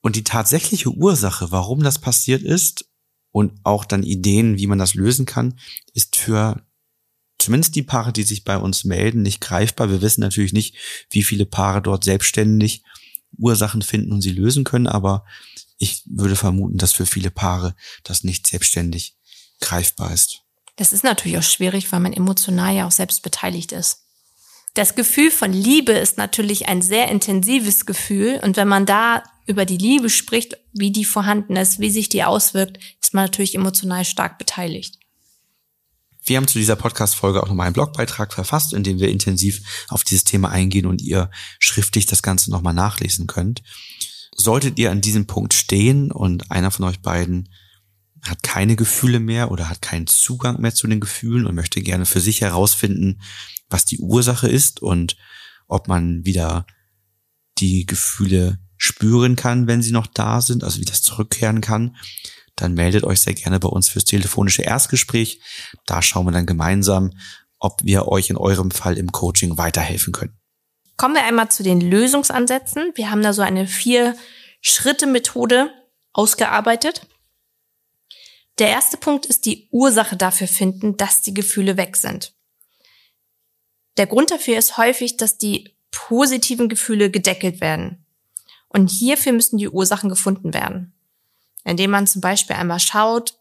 Und 0.01 0.15
die 0.15 0.23
tatsächliche 0.23 0.91
Ursache, 0.91 1.49
warum 1.49 1.81
das 1.81 1.97
passiert 1.97 2.43
ist, 2.43 2.85
und 3.31 3.53
auch 3.63 3.85
dann 3.85 4.03
Ideen, 4.03 4.57
wie 4.57 4.67
man 4.67 4.79
das 4.79 4.95
lösen 4.95 5.25
kann, 5.25 5.59
ist 5.93 6.15
für 6.15 6.61
zumindest 7.39 7.75
die 7.75 7.83
Paare, 7.83 8.13
die 8.13 8.23
sich 8.23 8.43
bei 8.43 8.57
uns 8.57 8.83
melden, 8.83 9.21
nicht 9.21 9.41
greifbar. 9.41 9.89
Wir 9.89 10.01
wissen 10.01 10.21
natürlich 10.21 10.53
nicht, 10.53 10.75
wie 11.09 11.23
viele 11.23 11.45
Paare 11.45 11.81
dort 11.81 12.03
selbstständig 12.03 12.83
Ursachen 13.37 13.81
finden 13.81 14.11
und 14.11 14.21
sie 14.21 14.31
lösen 14.31 14.63
können, 14.63 14.87
aber 14.87 15.25
ich 15.77 16.03
würde 16.05 16.35
vermuten, 16.35 16.77
dass 16.77 16.93
für 16.93 17.05
viele 17.05 17.29
Paare 17.29 17.75
das 18.03 18.23
nicht 18.23 18.47
selbstständig 18.47 19.15
greifbar 19.61 20.13
ist. 20.13 20.41
Das 20.75 20.93
ist 20.93 21.03
natürlich 21.03 21.37
auch 21.37 21.43
schwierig, 21.43 21.91
weil 21.91 21.99
man 21.99 22.13
emotional 22.13 22.75
ja 22.75 22.87
auch 22.87 22.91
selbst 22.91 23.21
beteiligt 23.21 23.71
ist. 23.71 24.03
Das 24.73 24.95
Gefühl 24.95 25.31
von 25.31 25.51
Liebe 25.51 25.91
ist 25.91 26.17
natürlich 26.17 26.67
ein 26.67 26.81
sehr 26.81 27.09
intensives 27.09 27.85
Gefühl 27.85 28.39
und 28.43 28.57
wenn 28.57 28.67
man 28.67 28.85
da 28.85 29.23
über 29.47 29.65
die 29.65 29.77
Liebe 29.77 30.09
spricht, 30.09 30.57
wie 30.73 30.91
die 30.91 31.05
vorhanden 31.05 31.55
ist, 31.55 31.79
wie 31.79 31.89
sich 31.89 32.09
die 32.09 32.23
auswirkt, 32.23 32.77
ist 33.01 33.13
man 33.13 33.25
natürlich 33.25 33.55
emotional 33.55 34.05
stark 34.05 34.37
beteiligt. 34.37 34.99
Wir 36.23 36.35
haben 36.35 36.47
zu 36.47 36.59
dieser 36.59 36.75
Podcast-Folge 36.75 37.41
auch 37.41 37.47
nochmal 37.47 37.67
einen 37.67 37.73
Blogbeitrag 37.73 38.33
verfasst, 38.33 38.73
in 38.73 38.83
dem 38.83 38.99
wir 38.99 39.07
intensiv 39.07 39.85
auf 39.87 40.03
dieses 40.03 40.25
Thema 40.25 40.49
eingehen 40.49 40.85
und 40.85 41.01
ihr 41.01 41.31
schriftlich 41.57 42.05
das 42.05 42.21
Ganze 42.21 42.51
nochmal 42.51 42.73
nachlesen 42.73 43.27
könnt. 43.27 43.63
Solltet 44.35 44.77
ihr 44.77 44.91
an 44.91 44.99
diesem 44.99 45.25
Punkt 45.25 45.53
stehen 45.53 46.11
und 46.11 46.51
einer 46.51 46.69
von 46.69 46.85
euch 46.85 46.99
beiden 46.99 47.49
hat 48.23 48.43
keine 48.43 48.75
Gefühle 48.75 49.21
mehr 49.21 49.51
oder 49.51 49.69
hat 49.69 49.81
keinen 49.81 50.07
Zugang 50.07 50.59
mehr 50.59 50.75
zu 50.75 50.87
den 50.87 50.99
Gefühlen 50.99 51.45
und 51.45 51.55
möchte 51.55 51.81
gerne 51.81 52.05
für 52.05 52.19
sich 52.19 52.41
herausfinden, 52.41 53.21
was 53.69 53.85
die 53.85 53.99
Ursache 53.99 54.49
ist 54.49 54.81
und 54.81 55.15
ob 55.69 55.87
man 55.87 56.25
wieder 56.25 56.65
die 57.59 57.85
Gefühle 57.85 58.59
spüren 58.77 59.35
kann, 59.35 59.67
wenn 59.67 59.81
sie 59.81 59.91
noch 59.91 60.07
da 60.07 60.41
sind, 60.41 60.63
also 60.63 60.79
wie 60.79 60.85
das 60.85 61.01
zurückkehren 61.01 61.61
kann, 61.61 61.95
dann 62.55 62.73
meldet 62.73 63.03
euch 63.03 63.21
sehr 63.21 63.33
gerne 63.33 63.59
bei 63.59 63.69
uns 63.69 63.89
fürs 63.89 64.05
telefonische 64.05 64.63
Erstgespräch. 64.63 65.41
Da 65.85 66.01
schauen 66.01 66.25
wir 66.25 66.31
dann 66.31 66.45
gemeinsam, 66.45 67.11
ob 67.59 67.83
wir 67.83 68.07
euch 68.07 68.29
in 68.29 68.37
eurem 68.37 68.71
Fall 68.71 68.97
im 68.97 69.11
Coaching 69.11 69.57
weiterhelfen 69.57 70.13
können. 70.13 70.37
Kommen 70.97 71.15
wir 71.15 71.23
einmal 71.23 71.49
zu 71.49 71.61
den 71.61 71.79
Lösungsansätzen. 71.79 72.91
Wir 72.95 73.11
haben 73.11 73.21
da 73.21 73.33
so 73.33 73.43
eine 73.43 73.67
vier 73.67 74.15
Schritte 74.61 75.05
Methode 75.05 75.71
ausgearbeitet. 76.13 77.07
Der 78.57 78.69
erste 78.69 78.97
Punkt 78.97 79.27
ist 79.27 79.45
die 79.45 79.69
Ursache 79.71 80.17
dafür 80.17 80.47
finden, 80.47 80.97
dass 80.97 81.21
die 81.21 81.35
Gefühle 81.35 81.77
weg 81.77 81.95
sind. 81.95 82.33
Der 83.97 84.07
Grund 84.07 84.31
dafür 84.31 84.57
ist 84.57 84.77
häufig, 84.77 85.17
dass 85.17 85.37
die 85.37 85.75
positiven 85.91 86.69
Gefühle 86.69 87.11
gedeckelt 87.11 87.61
werden. 87.61 88.06
Und 88.77 88.91
hierfür 88.91 89.31
müssen 89.31 89.57
die 89.57 89.69
Ursachen 89.69 90.07
gefunden 90.07 90.53
werden. 90.53 90.93
Indem 91.63 91.89
man 91.89 92.05
zum 92.05 92.21
Beispiel 92.21 92.55
einmal 92.55 92.79
schaut, 92.79 93.33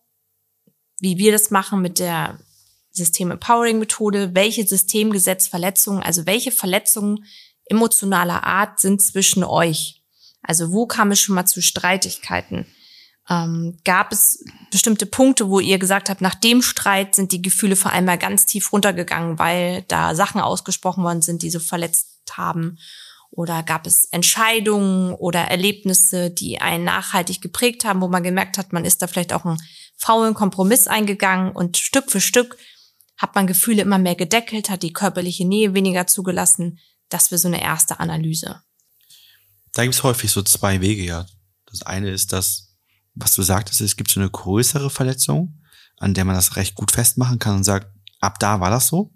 wie 0.98 1.18
wir 1.18 1.30
das 1.30 1.50
machen 1.50 1.82
mit 1.82 1.98
der 1.98 2.38
System 2.90 3.30
Empowering 3.30 3.78
Methode, 3.78 4.34
welche 4.34 4.66
Systemgesetzverletzungen, 4.66 6.02
also 6.02 6.24
welche 6.24 6.52
Verletzungen 6.52 7.26
emotionaler 7.66 8.44
Art 8.44 8.80
sind 8.80 9.02
zwischen 9.02 9.44
euch. 9.44 10.02
Also 10.40 10.72
wo 10.72 10.86
kam 10.86 11.10
es 11.10 11.20
schon 11.20 11.34
mal 11.34 11.44
zu 11.44 11.60
Streitigkeiten? 11.60 12.64
Ähm, 13.28 13.76
gab 13.84 14.12
es 14.12 14.42
bestimmte 14.70 15.04
Punkte, 15.04 15.50
wo 15.50 15.60
ihr 15.60 15.78
gesagt 15.78 16.08
habt, 16.08 16.22
nach 16.22 16.34
dem 16.34 16.62
Streit 16.62 17.14
sind 17.14 17.30
die 17.30 17.42
Gefühle 17.42 17.76
vor 17.76 17.92
allem 17.92 18.06
mal 18.06 18.16
ganz 18.16 18.46
tief 18.46 18.72
runtergegangen, 18.72 19.38
weil 19.38 19.82
da 19.88 20.14
Sachen 20.14 20.40
ausgesprochen 20.40 21.04
worden 21.04 21.20
sind, 21.20 21.42
die 21.42 21.50
so 21.50 21.60
verletzt 21.60 22.08
haben? 22.32 22.78
Oder 23.36 23.62
gab 23.62 23.86
es 23.86 24.06
Entscheidungen 24.06 25.12
oder 25.12 25.40
Erlebnisse, 25.40 26.30
die 26.30 26.58
einen 26.58 26.84
nachhaltig 26.84 27.42
geprägt 27.42 27.84
haben, 27.84 28.00
wo 28.00 28.08
man 28.08 28.22
gemerkt 28.22 28.56
hat, 28.56 28.72
man 28.72 28.86
ist 28.86 29.02
da 29.02 29.06
vielleicht 29.06 29.34
auch 29.34 29.44
einen 29.44 29.58
faulen 29.94 30.32
Kompromiss 30.32 30.86
eingegangen 30.86 31.52
und 31.52 31.76
Stück 31.76 32.10
für 32.10 32.22
Stück 32.22 32.56
hat 33.18 33.34
man 33.34 33.46
Gefühle 33.46 33.82
immer 33.82 33.98
mehr 33.98 34.14
gedeckelt, 34.14 34.70
hat 34.70 34.82
die 34.82 34.92
körperliche 34.92 35.46
Nähe 35.46 35.74
weniger 35.74 36.06
zugelassen. 36.06 36.78
Das 37.10 37.30
wäre 37.30 37.38
so 37.38 37.48
eine 37.48 37.62
erste 37.62 38.00
Analyse. 38.00 38.62
Da 39.74 39.82
gibt 39.82 39.94
es 39.94 40.02
häufig 40.02 40.30
so 40.30 40.42
zwei 40.42 40.80
Wege, 40.80 41.02
ja. 41.02 41.26
Das 41.66 41.82
eine 41.82 42.10
ist 42.10 42.32
das, 42.32 42.74
was 43.14 43.34
du 43.34 43.42
sagtest, 43.42 43.82
es 43.82 43.96
gibt 43.96 44.10
so 44.10 44.18
eine 44.18 44.30
größere 44.30 44.88
Verletzung, 44.88 45.62
an 45.98 46.14
der 46.14 46.24
man 46.24 46.34
das 46.34 46.56
recht 46.56 46.74
gut 46.74 46.90
festmachen 46.90 47.38
kann 47.38 47.56
und 47.56 47.64
sagt, 47.64 47.88
ab 48.20 48.38
da 48.38 48.60
war 48.60 48.70
das 48.70 48.88
so. 48.88 49.12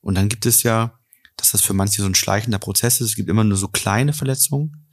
Und 0.00 0.14
dann 0.14 0.30
gibt 0.30 0.46
es 0.46 0.62
ja, 0.62 0.98
dass 1.36 1.52
das 1.52 1.60
für 1.60 1.74
manche 1.74 2.02
so 2.02 2.08
ein 2.08 2.14
schleichender 2.14 2.58
Prozess 2.58 3.00
ist. 3.00 3.10
Es 3.10 3.16
gibt 3.16 3.28
immer 3.28 3.44
nur 3.44 3.56
so 3.58 3.68
kleine 3.68 4.12
Verletzungen, 4.12 4.88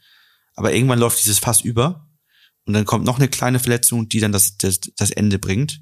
aber 0.55 0.73
irgendwann 0.73 0.99
läuft 0.99 1.19
dieses 1.19 1.39
Fass 1.39 1.61
über 1.61 2.07
und 2.65 2.73
dann 2.73 2.85
kommt 2.85 3.05
noch 3.05 3.17
eine 3.17 3.27
kleine 3.27 3.59
Verletzung, 3.59 4.09
die 4.09 4.19
dann 4.19 4.31
das, 4.31 4.57
das, 4.57 4.79
das 4.95 5.11
Ende 5.11 5.39
bringt. 5.39 5.81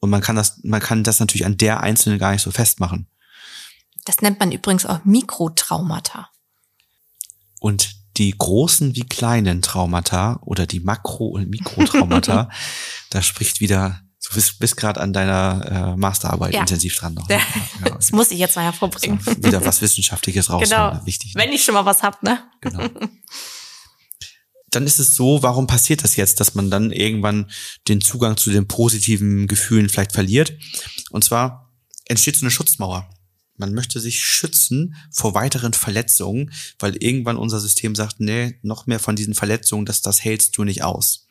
Und 0.00 0.10
man 0.10 0.20
kann 0.20 0.36
das, 0.36 0.60
man 0.64 0.80
kann 0.80 1.02
das 1.02 1.20
natürlich 1.20 1.46
an 1.46 1.56
der 1.56 1.80
einzelnen 1.80 2.18
gar 2.18 2.32
nicht 2.32 2.42
so 2.42 2.50
festmachen. 2.50 3.08
Das 4.04 4.20
nennt 4.20 4.38
man 4.38 4.52
übrigens 4.52 4.86
auch 4.86 5.04
Mikrotraumata. 5.04 6.28
Und 7.58 7.96
die 8.18 8.34
großen 8.36 8.94
wie 8.96 9.04
kleinen 9.04 9.62
Traumata 9.62 10.38
oder 10.42 10.66
die 10.66 10.80
Makro- 10.80 11.28
und 11.28 11.50
Mikrotraumata, 11.50 12.50
da 13.10 13.22
spricht 13.22 13.60
wieder, 13.60 14.02
du 14.28 14.34
bist, 14.34 14.58
bist 14.58 14.76
gerade 14.76 15.00
an 15.00 15.12
deiner 15.12 15.94
äh, 15.94 15.96
Masterarbeit 15.96 16.54
ja. 16.54 16.60
intensiv 16.60 16.96
dran 16.96 17.14
noch. 17.14 17.28
Ne? 17.28 17.38
Ja, 17.84 17.90
das 17.90 18.12
muss 18.12 18.30
ich 18.30 18.38
jetzt 18.38 18.56
mal 18.56 18.62
hervorbringen. 18.62 19.20
So, 19.20 19.36
wieder 19.36 19.64
was 19.64 19.80
Wissenschaftliches 19.80 20.50
raus. 20.50 20.62
Genau. 20.68 21.00
Wichtig. 21.04 21.34
Ne? 21.34 21.42
Wenn 21.42 21.52
ich 21.52 21.64
schon 21.64 21.74
mal 21.74 21.84
was 21.84 22.02
hab, 22.02 22.22
ne? 22.22 22.42
Genau. 22.60 22.88
dann 24.70 24.86
ist 24.86 24.98
es 24.98 25.14
so, 25.14 25.42
warum 25.42 25.66
passiert 25.66 26.04
das 26.04 26.16
jetzt, 26.16 26.40
dass 26.40 26.54
man 26.54 26.70
dann 26.70 26.92
irgendwann 26.92 27.50
den 27.88 28.00
Zugang 28.00 28.36
zu 28.36 28.50
den 28.50 28.68
positiven 28.68 29.46
Gefühlen 29.46 29.88
vielleicht 29.88 30.12
verliert? 30.12 30.52
Und 31.10 31.24
zwar 31.24 31.72
entsteht 32.06 32.36
so 32.36 32.42
eine 32.42 32.50
Schutzmauer. 32.50 33.08
Man 33.58 33.72
möchte 33.72 34.00
sich 34.00 34.22
schützen 34.22 34.96
vor 35.10 35.34
weiteren 35.34 35.72
Verletzungen, 35.72 36.52
weil 36.78 36.96
irgendwann 36.96 37.38
unser 37.38 37.58
System 37.58 37.94
sagt, 37.94 38.20
nee, 38.20 38.58
noch 38.62 38.86
mehr 38.86 39.00
von 39.00 39.16
diesen 39.16 39.34
Verletzungen, 39.34 39.86
das, 39.86 40.02
das 40.02 40.22
hältst 40.22 40.56
du 40.58 40.64
nicht 40.64 40.82
aus. 40.82 41.25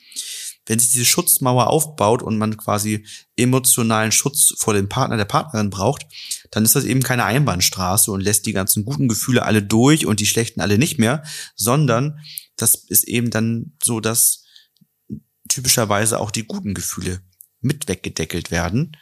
Wenn 0.66 0.80
sich 0.80 0.92
diese 0.92 1.06
Schutzmauer 1.06 1.68
aufbaut 1.68 2.24
und 2.24 2.38
man 2.38 2.58
quasi 2.58 3.06
emotionalen 3.36 4.12
Schutz 4.12 4.54
vor 4.58 4.74
dem 4.74 4.90
Partner, 4.90 5.18
der 5.18 5.26
Partnerin 5.26 5.70
braucht, 5.70 6.08
dann 6.52 6.66
ist 6.66 6.76
das 6.76 6.86
eben 6.86 7.04
keine 7.04 7.26
Einbahnstraße 7.26 8.12
und 8.12 8.22
lässt 8.22 8.46
die 8.46 8.54
ganzen 8.54 8.84
guten 8.84 9.08
Gefühle 9.08 9.44
alle 9.44 9.62
durch 9.62 10.06
und 10.06 10.20
die 10.20 10.26
schlechten 10.26 10.62
alle 10.62 10.78
nicht 10.78 10.98
mehr, 10.98 11.24
sondern 11.56 12.20
das 12.56 12.76
ist 12.76 13.04
eben 13.04 13.30
dann 13.30 13.74
so, 13.84 14.00
dass 14.00 14.44
typischerweise 15.50 16.20
auch 16.20 16.32
die 16.32 16.46
guten 16.46 16.74
Gefühle 16.74 17.22
mit 17.62 17.88
weggedeckelt 17.88 18.52
werden. 18.52 18.98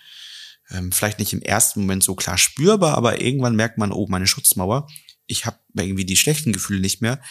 Ähm, 0.70 0.92
vielleicht 0.92 1.20
nicht 1.20 1.34
im 1.34 1.42
ersten 1.42 1.82
Moment 1.82 2.04
so 2.04 2.16
klar 2.16 2.38
spürbar, 2.38 2.98
aber 2.98 3.22
irgendwann 3.22 3.56
merkt 3.56 3.78
man, 3.78 3.92
oh, 3.92 4.08
meine 4.10 4.28
Schutzmauer, 4.28 4.88
ich 5.28 5.46
habe 5.46 5.58
irgendwie 5.78 6.06
die 6.06 6.18
schlechten 6.18 6.52
Gefühle 6.52 6.82
nicht 6.82 7.02
mehr, 7.02 7.22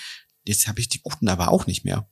jetzt 0.45 0.69
habe 0.69 0.81
ich 0.81 0.89
die 0.89 1.03
guten 1.03 1.29
aber 1.29 1.51
auch 1.51 1.67
nicht 1.67 1.85
mehr. 1.85 2.09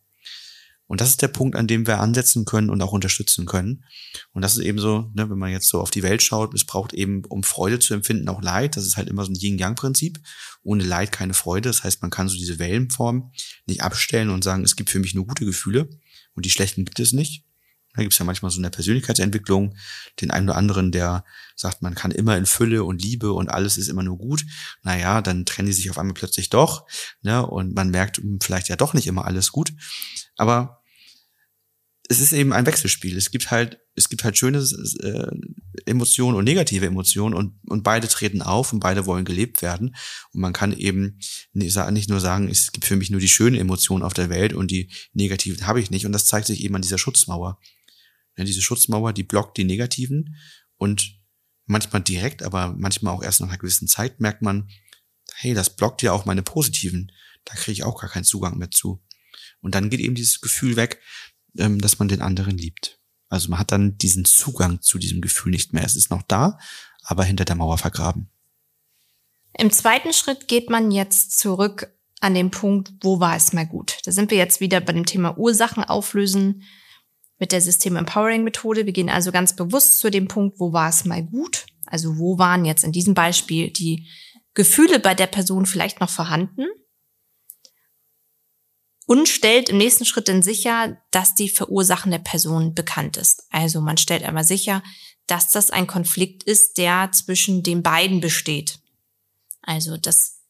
Und 0.91 1.01
das 1.01 1.11
ist 1.11 1.23
der 1.23 1.29
Punkt, 1.29 1.55
an 1.55 1.69
dem 1.69 1.87
wir 1.87 2.01
ansetzen 2.01 2.45
können 2.45 2.69
und 2.69 2.83
auch 2.83 2.91
unterstützen 2.91 3.47
können. 3.47 3.85
Und 4.33 4.43
das 4.43 4.57
ist 4.57 4.65
eben 4.65 4.81
so, 4.81 5.09
ne, 5.15 5.31
wenn 5.31 5.39
man 5.39 5.53
jetzt 5.53 5.69
so 5.69 5.81
auf 5.81 5.93
die 5.93 6.03
Welt 6.03 6.21
schaut, 6.21 6.53
es 6.53 6.65
braucht 6.65 6.95
eben, 6.95 7.25
um 7.27 7.45
Freude 7.45 7.79
zu 7.79 7.95
empfinden, 7.95 8.29
auch 8.29 8.43
Leid. 8.43 8.77
Das 8.77 8.85
ist 8.85 8.97
halt 8.97 9.09
immer 9.09 9.25
so 9.25 9.31
ein 9.31 9.37
Yin-Yang-Prinzip. 9.37 10.19
Ohne 10.65 10.83
Leid 10.83 11.13
keine 11.13 11.33
Freude. 11.33 11.69
Das 11.69 11.85
heißt, 11.85 12.03
man 12.03 12.11
kann 12.11 12.29
so 12.29 12.37
diese 12.37 12.59
Wellenform 12.59 13.31
nicht 13.67 13.83
abstellen 13.83 14.31
und 14.31 14.43
sagen, 14.43 14.65
es 14.65 14.75
gibt 14.75 14.91
für 14.91 14.99
mich 14.99 15.15
nur 15.15 15.29
gute 15.29 15.45
Gefühle 15.45 15.89
und 16.35 16.45
die 16.45 16.51
schlechten 16.51 16.85
gibt 16.85 16.99
es 16.99 17.13
nicht. 17.13 17.45
Da 17.95 18.03
gibt 18.03 18.13
es 18.13 18.19
ja 18.19 18.25
manchmal 18.25 18.51
so 18.51 18.59
eine 18.59 18.71
Persönlichkeitsentwicklung, 18.71 19.77
den 20.21 20.33
einen 20.33 20.49
oder 20.49 20.59
anderen, 20.59 20.91
der 20.91 21.25
sagt, 21.55 21.83
man 21.83 21.95
kann 21.95 22.11
immer 22.11 22.37
in 22.37 22.47
Fülle 22.47 22.83
und 22.83 23.01
Liebe 23.01 23.33
und 23.33 23.49
alles 23.49 23.79
ist 23.79 23.87
immer 23.87 24.03
nur 24.03 24.19
gut. 24.19 24.45
Naja, 24.83 25.23
dann 25.23 25.45
trennen 25.45 25.67
die 25.67 25.73
sich 25.73 25.89
auf 25.89 25.99
einmal 25.99 26.15
plötzlich 26.15 26.51
doch. 26.51 26.85
Ne, 27.23 27.47
und 27.47 27.77
man 27.77 27.91
merkt 27.91 28.17
hm, 28.17 28.41
vielleicht 28.41 28.69
ja 28.69 28.75
doch 28.75 28.93
nicht 28.93 29.07
immer 29.07 29.25
alles 29.25 29.53
gut. 29.53 29.73
Aber 30.37 30.80
es 32.11 32.19
ist 32.19 32.33
eben 32.33 32.53
ein 32.53 32.67
Wechselspiel. 32.67 33.17
Es 33.17 33.31
gibt 33.31 33.53
halt, 33.53 33.79
es 33.95 34.09
gibt 34.09 34.25
halt 34.25 34.37
schöne 34.37 34.59
äh, 34.59 35.31
Emotionen 35.87 36.37
und 36.37 36.43
negative 36.43 36.85
Emotionen 36.85 37.37
und, 37.37 37.61
und 37.69 37.85
beide 37.85 38.09
treten 38.09 38.43
auf 38.43 38.73
und 38.73 38.81
beide 38.81 39.07
wollen 39.07 39.25
gelebt 39.25 39.63
werden. 39.63 39.95
Und 40.33 40.41
man 40.41 40.53
kann 40.53 40.77
eben 40.77 41.21
nicht 41.53 42.09
nur 42.09 42.19
sagen, 42.19 42.49
es 42.49 42.73
gibt 42.73 42.85
für 42.85 42.97
mich 42.97 43.11
nur 43.11 43.21
die 43.21 43.29
schönen 43.29 43.55
Emotionen 43.55 44.03
auf 44.03 44.13
der 44.13 44.29
Welt 44.29 44.55
und 44.55 44.73
die 44.73 44.91
negativen 45.13 45.69
habe 45.69 45.81
ich 45.81 45.93
nicht. 45.93 46.05
Und 46.05 46.11
das 46.11 46.27
zeigt 46.27 46.49
sich 46.49 46.65
eben 46.65 46.75
an 46.75 46.83
dieser 46.83 46.99
Schutzmauer. 46.99 47.61
Ja, 48.37 48.43
diese 48.43 48.61
Schutzmauer, 48.61 49.13
die 49.13 49.23
blockt 49.23 49.57
die 49.57 49.65
negativen 49.65 50.37
und 50.79 51.17
manchmal 51.67 52.03
direkt, 52.03 52.43
aber 52.43 52.75
manchmal 52.77 53.15
auch 53.15 53.23
erst 53.23 53.41
nach 53.41 53.51
einer 53.51 53.59
gewissen 53.59 53.87
Zeit 53.87 54.19
merkt 54.19 54.43
man, 54.43 54.69
hey, 55.37 55.55
das 55.55 55.77
blockt 55.77 56.03
ja 56.03 56.11
auch 56.11 56.25
meine 56.25 56.43
positiven. 56.43 57.13
Da 57.45 57.55
kriege 57.55 57.71
ich 57.71 57.85
auch 57.85 58.01
gar 58.01 58.11
keinen 58.11 58.25
Zugang 58.25 58.59
mehr 58.59 58.73
zu. 58.73 59.01
Und 59.61 59.75
dann 59.75 59.91
geht 59.91 60.01
eben 60.01 60.15
dieses 60.15 60.41
Gefühl 60.41 60.77
weg, 60.77 61.01
ähm, 61.59 61.81
dass 61.81 61.99
man 61.99 62.09
den 62.09 62.23
anderen 62.23 62.57
liebt. 62.57 63.01
Also 63.29 63.49
man 63.49 63.59
hat 63.59 63.73
dann 63.73 63.97
diesen 63.97 64.25
Zugang 64.25 64.83
zu 64.83 64.99
diesem 64.99 65.21
Gefühl 65.21 65.53
nicht 65.53 65.73
mehr. 65.73 65.85
Es 65.85 65.97
ist 65.97 66.11
noch 66.11 66.23
da, 66.23 66.59
aber 67.05 67.25
hinter 67.25 67.45
der 67.45 67.57
Mauer 67.57 67.79
vergraben. 67.79 68.29
Im 69.57 69.71
zweiten 69.71 70.13
Schritt 70.13 70.49
geht 70.49 70.71
man 70.71 70.91
jetzt 70.91 71.39
zurück 71.39 71.93
an 72.21 72.35
den 72.35 72.51
Punkt, 72.51 72.93
wo 73.03 73.21
war 73.21 73.37
es 73.37 73.53
mal 73.53 73.67
gut? 73.67 73.99
Da 74.05 74.13
sind 74.13 74.31
wir 74.31 74.39
jetzt 74.39 74.61
wieder 74.61 74.81
bei 74.81 74.93
dem 74.93 75.07
Thema 75.07 75.39
Ursachen 75.39 75.85
auflösen 75.85 76.63
mit 77.39 77.53
der 77.53 77.61
System 77.61 77.97
Empowering 77.97 78.45
Methode. 78.45 78.85
Wir 78.85 78.93
gehen 78.93 79.09
also 79.09 79.33
ganz 79.33 79.57
bewusst 79.57 80.01
zu 80.01 80.11
dem 80.11 80.29
Punkt, 80.29 80.61
wo 80.61 80.73
war 80.73 80.89
es 80.89 81.05
mal 81.05 81.23
gut? 81.23 81.67
Also 81.87 82.19
wo 82.19 82.39
waren 82.39 82.65
jetzt 82.65 82.85
in 82.85 82.93
diesem 82.93 83.15
Beispiel 83.15 83.71
die 83.71 84.07
Gefühle 84.55 84.99
bei 84.99 85.15
der 85.15 85.27
Person 85.27 85.67
vielleicht 85.67 86.01
noch 86.01 86.11
vorhanden? 86.11 86.67
Und 89.11 89.29
stellt 89.29 89.71
im 89.71 89.77
nächsten 89.77 90.05
Schritt 90.05 90.29
dann 90.29 90.41
sicher, 90.41 90.97
dass 91.11 91.35
die 91.35 91.49
verursachende 91.49 92.21
Person 92.21 92.77
bekannt 92.77 93.17
ist. 93.17 93.43
Also 93.51 93.81
man 93.81 93.97
stellt 93.97 94.23
einmal 94.23 94.45
sicher, 94.45 94.85
dass 95.27 95.51
das 95.51 95.73
ein 95.73 95.89
Konflikt 95.89 96.45
ist, 96.45 96.79
der 96.79 97.11
zwischen 97.11 97.65
den 97.65 97.83
beiden 97.83 98.21
besteht. 98.21 98.79
Also, 99.63 99.97
dass 99.97 100.43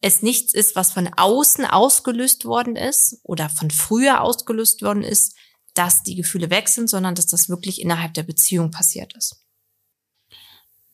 es 0.00 0.20
nichts 0.20 0.52
ist, 0.52 0.74
was 0.74 0.90
von 0.90 1.10
außen 1.16 1.64
ausgelöst 1.64 2.44
worden 2.44 2.74
ist 2.74 3.20
oder 3.22 3.48
von 3.48 3.70
früher 3.70 4.20
ausgelöst 4.22 4.82
worden 4.82 5.04
ist, 5.04 5.36
dass 5.74 6.02
die 6.02 6.16
Gefühle 6.16 6.50
weg 6.50 6.68
sind, 6.68 6.90
sondern 6.90 7.14
dass 7.14 7.28
das 7.28 7.48
wirklich 7.48 7.80
innerhalb 7.80 8.14
der 8.14 8.24
Beziehung 8.24 8.72
passiert 8.72 9.14
ist. 9.16 9.44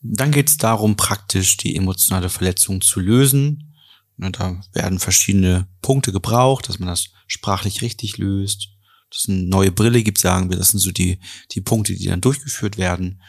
Dann 0.03 0.31
geht 0.31 0.51
es 0.51 0.59
darum, 0.59 0.97
praktisch 0.97 1.57
die 1.57 1.75
emotionale 1.75 2.29
Verletzung 2.29 2.83
zu 2.83 3.01
lösen 3.01 3.74
da 4.17 4.61
werden 4.73 4.99
verschiedene 4.99 5.69
Punkte 5.83 6.13
gebraucht, 6.13 6.69
dass 6.69 6.79
man 6.79 6.89
das 6.89 7.09
sprachlich 7.27 7.83
richtig 7.83 8.19
löst. 8.19 8.69
Dass 9.11 9.23
es 9.23 9.29
eine 9.29 9.43
neue 9.43 9.73
Brille 9.73 10.03
gibt, 10.03 10.19
sagen 10.19 10.51
wir. 10.51 10.57
Das 10.57 10.69
sind 10.69 10.81
so 10.81 10.93
die, 10.93 11.19
die 11.53 11.61
Punkte, 11.61 11.95
die 11.95 12.07
dann 12.07 12.21
durchgeführt 12.21 12.79
werden. 12.79 13.21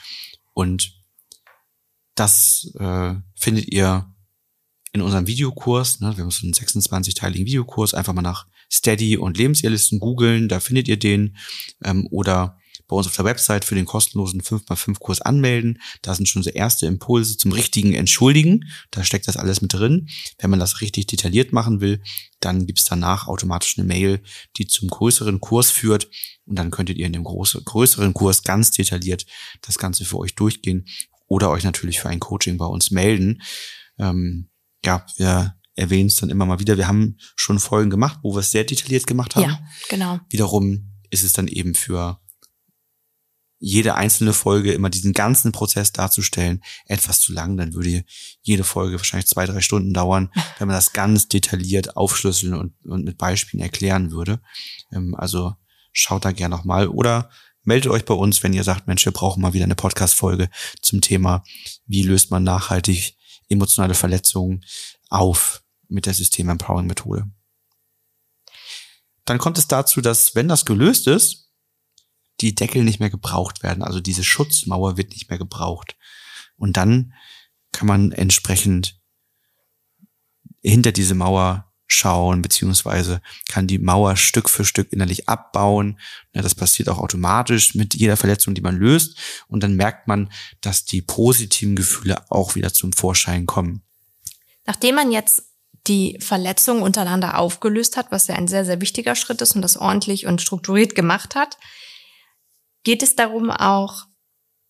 Und 0.54 0.94
das 2.16 2.72
äh, 2.80 3.16
findet 3.36 3.68
ihr 3.68 4.12
in 4.94 5.02
unserem 5.02 5.28
Videokurs. 5.28 6.00
Ne? 6.00 6.16
Wir 6.16 6.24
haben 6.24 6.32
so 6.32 6.46
einen 6.46 6.54
26-teiligen 6.54 7.46
Videokurs. 7.46 7.94
Einfach 7.94 8.14
mal 8.14 8.22
nach 8.22 8.48
Steady 8.72 9.18
und 9.18 9.38
Lebensjahrlisten 9.38 10.00
googeln, 10.00 10.48
da 10.48 10.60
findet 10.60 10.88
ihr 10.88 10.98
den. 10.98 11.38
Ähm, 11.84 12.08
oder 12.12 12.58
bei 12.88 12.96
uns 12.96 13.08
auf 13.08 13.16
der 13.16 13.26
Website 13.26 13.66
für 13.66 13.76
den 13.76 13.86
kostenlosen 13.86 14.42
5x5-Kurs 14.42 15.22
anmelden. 15.22 15.82
Da 16.02 16.14
sind 16.14 16.28
schon 16.28 16.44
so 16.44 16.50
erste 16.50 16.86
Impulse 16.86 17.38
zum 17.38 17.52
richtigen 17.52 17.94
Entschuldigen. 17.94 18.66
Da 18.92 19.04
steckt 19.04 19.28
das 19.28 19.38
alles 19.38 19.62
mit 19.62 19.74
drin. 19.74 20.08
Wenn 20.40 20.50
man 20.50 20.60
das 20.60 20.82
richtig 20.82 21.08
detailliert 21.08 21.54
machen 21.54 21.82
will, 21.82 22.02
dann 22.40 22.66
gibt's 22.66 22.84
danach 22.84 23.28
automatisch 23.28 23.78
eine 23.78 23.88
Mail, 23.88 24.22
die 24.58 24.68
zum 24.68 24.90
größeren 24.90 25.40
Kurs 25.40 25.72
führt. 25.72 26.10
Und 26.46 26.58
dann 26.60 26.72
könntet 26.72 26.98
ihr 26.98 27.08
in 27.08 27.14
dem 27.14 27.24
größeren 27.24 28.14
Kurs 28.14 28.44
ganz 28.44 28.72
detailliert 28.72 29.26
das 29.62 29.78
Ganze 29.78 30.06
für 30.06 30.18
euch 30.18 30.36
durchgehen 30.36 30.86
oder 31.28 31.50
euch 31.50 31.64
natürlich 31.64 32.00
für 32.00 32.10
ein 32.10 32.20
Coaching 32.20 32.58
bei 32.58 32.66
uns 32.66 32.92
melden. 32.92 33.42
Ähm, 33.98 34.50
ja, 34.84 35.06
wir 35.18 35.56
erwähnen 35.76 36.08
es 36.08 36.18
dann 36.18 36.30
immer 36.30 36.46
mal 36.46 36.60
wieder. 36.60 36.78
Wir 36.78 36.88
haben 36.88 37.18
schon 37.36 37.60
Folgen 37.60 37.90
gemacht, 37.90 38.20
wo 38.24 38.34
wir 38.36 38.40
es 38.40 38.52
sehr 38.52 38.64
detailliert 38.64 39.08
gemacht 39.08 39.36
haben. 39.36 39.50
Ja, 39.50 39.60
genau. 39.90 40.20
Wiederum 40.30 40.92
ist 41.10 41.24
es 41.24 41.34
dann 41.34 41.48
eben 41.48 41.74
für 41.76 42.20
jede 43.60 43.96
einzelne 43.96 44.34
Folge 44.34 44.74
immer 44.74 44.90
diesen 44.90 45.14
ganzen 45.14 45.52
Prozess 45.52 45.92
darzustellen, 45.92 46.62
etwas 46.86 47.22
zu 47.22 47.34
lang. 47.34 47.58
Dann 47.58 47.74
würde 47.74 48.04
jede 48.42 48.64
Folge 48.64 48.98
wahrscheinlich 48.98 49.28
zwei, 49.28 49.46
drei 49.46 49.62
Stunden 49.62 49.94
dauern, 49.94 50.32
wenn 50.60 50.68
man 50.68 50.76
das 50.76 50.94
ganz 50.94 51.28
detailliert 51.28 51.96
aufschlüsseln 51.96 52.54
und, 52.54 52.74
und 52.86 53.06
mit 53.06 53.18
Beispielen 53.18 53.64
erklären 53.64 54.12
würde. 54.12 54.42
Ähm, 54.92 55.16
also 55.16 55.56
schaut 55.92 56.26
da 56.26 56.32
gerne 56.32 56.56
nochmal 56.56 56.88
oder 56.88 57.30
meldet 57.64 57.92
euch 57.92 58.06
bei 58.06 58.14
uns, 58.14 58.44
wenn 58.44 58.54
ihr 58.54 58.64
sagt, 58.64 58.88
Mensch, 58.88 59.06
wir 59.06 59.14
brauchen 59.14 59.42
mal 59.42 59.54
wieder 59.54 59.66
eine 59.66 59.76
Podcast-Folge 59.76 60.50
zum 60.82 61.02
Thema, 61.02 61.44
wie 61.86 62.04
löst 62.04 62.32
man 62.32 62.44
nachhaltig 62.44 63.16
emotionale 63.50 63.94
Verletzungen 63.94 64.64
auf 65.10 65.64
mit 65.88 66.06
der 66.06 66.14
System 66.14 66.50
Empowering 66.50 66.88
Methode. 66.88 67.30
Dann 69.24 69.38
kommt 69.40 69.58
es 69.58 69.68
dazu, 69.68 70.02
dass 70.02 70.36
wenn 70.36 70.48
das 70.48 70.66
gelöst 70.66 71.08
ist, 71.08 71.45
die 72.42 72.56
Deckel 72.56 72.84
nicht 72.84 73.00
mehr 73.00 73.10
gebraucht 73.10 73.64
werden. 73.64 73.84
Also 73.84 74.00
diese 74.00 74.24
Schutzmauer 74.24 74.98
wird 74.98 75.12
nicht 75.12 75.30
mehr 75.30 75.40
gebraucht. 75.40 75.96
Und 76.58 76.78
dann 76.78 77.14
kann 77.72 77.88
man 77.88 78.12
entsprechend 78.12 79.00
hinter 80.62 80.92
diese 80.92 81.16
Mauer 81.16 81.72
schauen, 81.88 82.42
beziehungsweise 82.42 83.22
kann 83.48 83.68
die 83.68 83.78
Mauer 83.78 84.16
Stück 84.16 84.50
für 84.50 84.66
Stück 84.66 84.92
innerlich 84.92 85.30
abbauen. 85.30 86.00
Ja, 86.34 86.42
das 86.42 86.56
passiert 86.56 86.90
auch 86.90 86.98
automatisch 86.98 87.76
mit 87.76 87.94
jeder 87.94 88.18
Verletzung, 88.18 88.56
die 88.56 88.62
man 88.62 88.76
löst. 88.76 89.18
Und 89.48 89.62
dann 89.62 89.76
merkt 89.76 90.08
man, 90.08 90.32
dass 90.62 90.86
die 90.86 91.02
positiven 91.02 91.76
Gefühle 91.76 92.30
auch 92.32 92.56
wieder 92.56 92.74
zum 92.74 92.92
Vorschein 92.94 93.46
kommen. 93.46 93.84
Nachdem 94.66 94.96
man 94.96 95.12
jetzt 95.12 95.44
die 95.88 96.18
Verletzung 96.20 96.82
untereinander 96.82 97.38
aufgelöst 97.38 97.96
hat, 97.98 98.08
was 98.12 98.28
ja 98.28 98.36
ein 98.36 98.48
sehr, 98.48 98.66
sehr 98.66 98.82
wichtiger 98.82 99.16
Schritt 99.16 99.42
ist 99.42 99.56
und 99.56 99.62
das 99.62 99.78
ordentlich 99.78 100.26
und 100.26 100.42
strukturiert 100.42 100.96
gemacht 100.96 101.36
hat, 101.36 101.58
geht 102.86 103.04
es 103.04 103.16
darum 103.16 103.52
auch, 103.52 104.06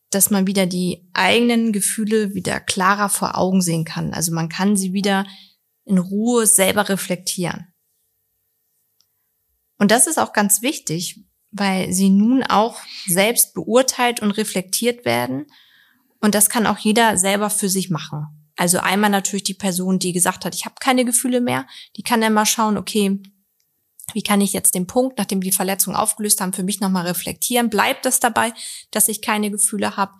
dass 0.10 0.32
man 0.32 0.48
wieder 0.48 0.66
die 0.66 1.08
eigenen 1.14 1.72
Gefühle 1.72 2.34
wieder 2.34 2.60
klarer 2.60 3.10
vor 3.10 3.38
Augen 3.38 3.62
sehen 3.62 3.86
kann. 3.86 4.14
Also 4.14 4.34
man 4.34 4.50
kann 4.50 4.76
sie 4.76 4.94
wieder 4.94 5.28
in 5.84 6.00
Ruhe 6.00 6.48
selber 6.48 6.90
reflektieren. 6.90 7.68
Und 9.78 9.92
das 9.92 10.08
ist 10.08 10.18
auch 10.18 10.34
ganz 10.34 10.62
wichtig, 10.62 11.24
weil 11.52 11.92
sie 11.92 12.10
nun 12.10 12.44
auch 12.44 12.80
selbst 13.06 13.54
beurteilt 13.54 14.22
und 14.22 14.32
reflektiert 14.32 15.06
werden. 15.06 15.48
Und 16.22 16.34
das 16.34 16.50
kann 16.50 16.66
auch 16.66 16.78
jeder 16.78 17.18
selber 17.18 17.50
für 17.50 17.70
sich 17.70 17.90
machen. 17.90 18.26
Also 18.56 18.80
einmal 18.80 19.10
natürlich 19.10 19.44
die 19.44 19.54
Person, 19.54 20.00
die 20.00 20.14
gesagt 20.14 20.46
hat, 20.46 20.56
ich 20.56 20.66
habe 20.66 20.76
keine 20.80 21.04
Gefühle 21.04 21.42
mehr, 21.42 21.68
die 21.98 22.04
kann 22.04 22.22
dann 22.22 22.34
mal 22.34 22.46
schauen, 22.46 22.78
okay, 22.78 23.22
wie 24.14 24.22
kann 24.22 24.42
ich 24.42 24.54
jetzt 24.54 24.76
den 24.76 24.88
Punkt, 24.88 25.18
nachdem 25.18 25.42
die 25.42 25.52
Verletzung 25.52 25.96
aufgelöst 25.96 26.42
haben, 26.42 26.54
für 26.54 26.64
mich 26.64 26.80
nochmal 26.80 27.08
reflektieren? 27.08 27.70
Bleibt 27.70 28.06
es 28.06 28.20
dabei, 28.20 28.54
dass 28.92 29.08
ich 29.08 29.22
keine 29.22 29.52
Gefühle 29.52 29.98
habe? 29.98 30.14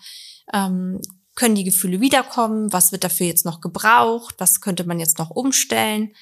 Ähm, 0.54 1.02
können 1.36 1.56
die 1.56 1.64
Gefühle 1.64 2.02
wiederkommen? 2.02 2.72
Was 2.72 2.92
wird 2.92 3.04
dafür 3.04 3.28
jetzt 3.28 3.46
noch 3.46 3.62
gebraucht? 3.62 4.36
Was 4.38 4.62
könnte 4.62 4.86
man 4.86 5.00
jetzt 5.00 5.20
noch 5.20 5.30
umstellen? 5.30 6.14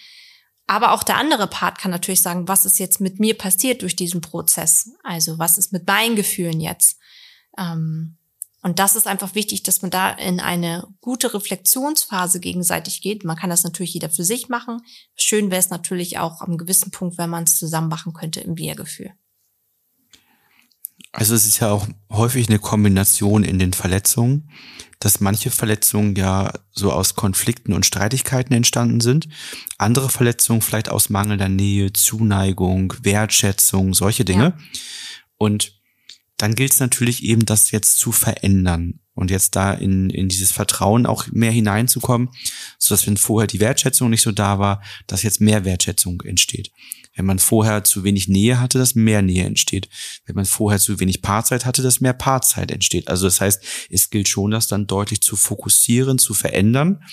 Aber 0.65 0.93
auch 0.93 1.03
der 1.03 1.17
andere 1.17 1.47
Part 1.47 1.77
kann 1.77 1.91
natürlich 1.91 2.21
sagen, 2.21 2.47
was 2.47 2.65
ist 2.65 2.79
jetzt 2.79 2.99
mit 2.99 3.19
mir 3.19 3.37
passiert 3.37 3.81
durch 3.81 3.95
diesen 3.95 4.21
Prozess? 4.21 4.91
Also 5.03 5.37
was 5.37 5.57
ist 5.57 5.73
mit 5.73 5.87
meinen 5.87 6.15
Gefühlen 6.15 6.59
jetzt? 6.59 6.97
Ähm, 7.57 8.17
und 8.63 8.79
das 8.79 8.95
ist 8.95 9.07
einfach 9.07 9.35
wichtig, 9.35 9.63
dass 9.63 9.81
man 9.81 9.91
da 9.91 10.09
in 10.09 10.39
eine 10.39 10.87
gute 11.01 11.33
Reflexionsphase 11.33 12.39
gegenseitig 12.39 13.01
geht. 13.01 13.25
Man 13.25 13.35
kann 13.35 13.49
das 13.49 13.65
natürlich 13.65 13.93
jeder 13.93 14.09
für 14.09 14.23
sich 14.23 14.47
machen. 14.47 14.81
Schön 15.15 15.51
wäre 15.51 15.59
es 15.59 15.69
natürlich 15.69 16.17
auch 16.17 16.39
am 16.39 16.57
gewissen 16.57 16.89
Punkt, 16.89 17.17
wenn 17.17 17.29
man 17.29 17.43
es 17.43 17.57
zusammen 17.57 17.89
machen 17.89 18.13
könnte 18.13 18.39
im 18.39 18.57
Wir-Gefühl. 18.57 19.11
Also 21.11 21.35
es 21.35 21.45
ist 21.45 21.59
ja 21.59 21.71
auch 21.71 21.87
häufig 22.09 22.47
eine 22.47 22.57
Kombination 22.57 23.43
in 23.43 23.59
den 23.59 23.73
Verletzungen, 23.73 24.49
dass 24.99 25.19
manche 25.19 25.51
Verletzungen 25.51 26.15
ja 26.15 26.53
so 26.71 26.91
aus 26.91 27.15
Konflikten 27.15 27.73
und 27.73 27.85
Streitigkeiten 27.85 28.53
entstanden 28.53 29.01
sind, 29.01 29.27
andere 29.77 30.09
Verletzungen 30.09 30.61
vielleicht 30.61 30.89
aus 30.89 31.09
mangelnder 31.09 31.49
Nähe, 31.49 31.91
Zuneigung, 31.91 32.93
Wertschätzung, 33.01 33.93
solche 33.93 34.23
Dinge. 34.23 34.43
Ja. 34.43 34.79
Und 35.37 35.72
dann 36.43 36.55
gilt 36.55 36.73
es 36.73 36.81
natürlich 36.81 37.23
eben, 37.23 37.45
das 37.45 37.71
jetzt 37.71 37.99
zu 37.99 38.11
verändern 38.11 38.99
und 39.13 39.31
jetzt 39.31 39.55
da 39.55 39.71
in, 39.71 40.09
in 40.09 40.27
dieses 40.27 40.51
Vertrauen 40.51 41.05
auch 41.05 41.27
mehr 41.31 41.53
hineinzukommen, 41.53 42.31
so 42.77 42.93
dass 42.93 43.07
wenn 43.07 43.15
vorher 43.15 43.47
die 43.47 43.61
Wertschätzung 43.61 44.09
nicht 44.09 44.23
so 44.23 44.33
da 44.33 44.59
war, 44.59 44.83
dass 45.07 45.23
jetzt 45.23 45.39
mehr 45.39 45.63
Wertschätzung 45.63 46.19
entsteht. 46.23 46.73
Wenn 47.15 47.23
man 47.23 47.39
vorher 47.39 47.85
zu 47.85 48.03
wenig 48.03 48.27
Nähe 48.27 48.59
hatte, 48.59 48.77
dass 48.77 48.93
mehr 48.93 49.21
Nähe 49.21 49.45
entsteht. 49.45 49.87
Wenn 50.25 50.35
man 50.35 50.43
vorher 50.43 50.81
zu 50.81 50.99
wenig 50.99 51.21
Paarzeit 51.21 51.63
hatte, 51.63 51.81
dass 51.81 52.01
mehr 52.01 52.11
Paarzeit 52.11 52.71
entsteht. 52.71 53.07
Also 53.07 53.25
das 53.25 53.39
heißt, 53.39 53.63
es 53.89 54.09
gilt 54.09 54.27
schon, 54.27 54.51
das 54.51 54.67
dann 54.67 54.85
deutlich 54.85 55.21
zu 55.21 55.37
fokussieren, 55.37 56.17
zu 56.17 56.33
verändern. 56.33 57.05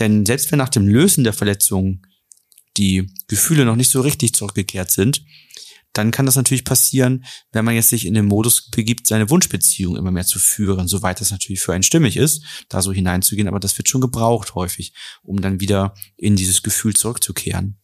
Denn 0.00 0.26
selbst 0.26 0.50
wenn 0.50 0.58
nach 0.58 0.68
dem 0.68 0.88
Lösen 0.88 1.22
der 1.22 1.32
Verletzung 1.32 2.04
die 2.76 3.06
Gefühle 3.28 3.64
noch 3.64 3.76
nicht 3.76 3.90
so 3.92 4.00
richtig 4.00 4.32
zurückgekehrt 4.32 4.90
sind, 4.90 5.22
dann 5.98 6.12
kann 6.12 6.26
das 6.26 6.36
natürlich 6.36 6.64
passieren, 6.64 7.24
wenn 7.50 7.64
man 7.64 7.74
jetzt 7.74 7.88
sich 7.88 8.06
in 8.06 8.14
den 8.14 8.26
Modus 8.26 8.70
begibt, 8.70 9.08
seine 9.08 9.30
Wunschbeziehung 9.30 9.96
immer 9.96 10.12
mehr 10.12 10.24
zu 10.24 10.38
führen, 10.38 10.86
soweit 10.86 11.20
das 11.20 11.32
natürlich 11.32 11.60
für 11.60 11.72
einen 11.72 11.82
stimmig 11.82 12.16
ist, 12.16 12.44
da 12.68 12.82
so 12.82 12.92
hineinzugehen, 12.92 13.48
aber 13.48 13.58
das 13.58 13.76
wird 13.76 13.88
schon 13.88 14.00
gebraucht 14.00 14.54
häufig, 14.54 14.92
um 15.22 15.40
dann 15.40 15.60
wieder 15.60 15.94
in 16.16 16.36
dieses 16.36 16.62
Gefühl 16.62 16.94
zurückzukehren. 16.94 17.78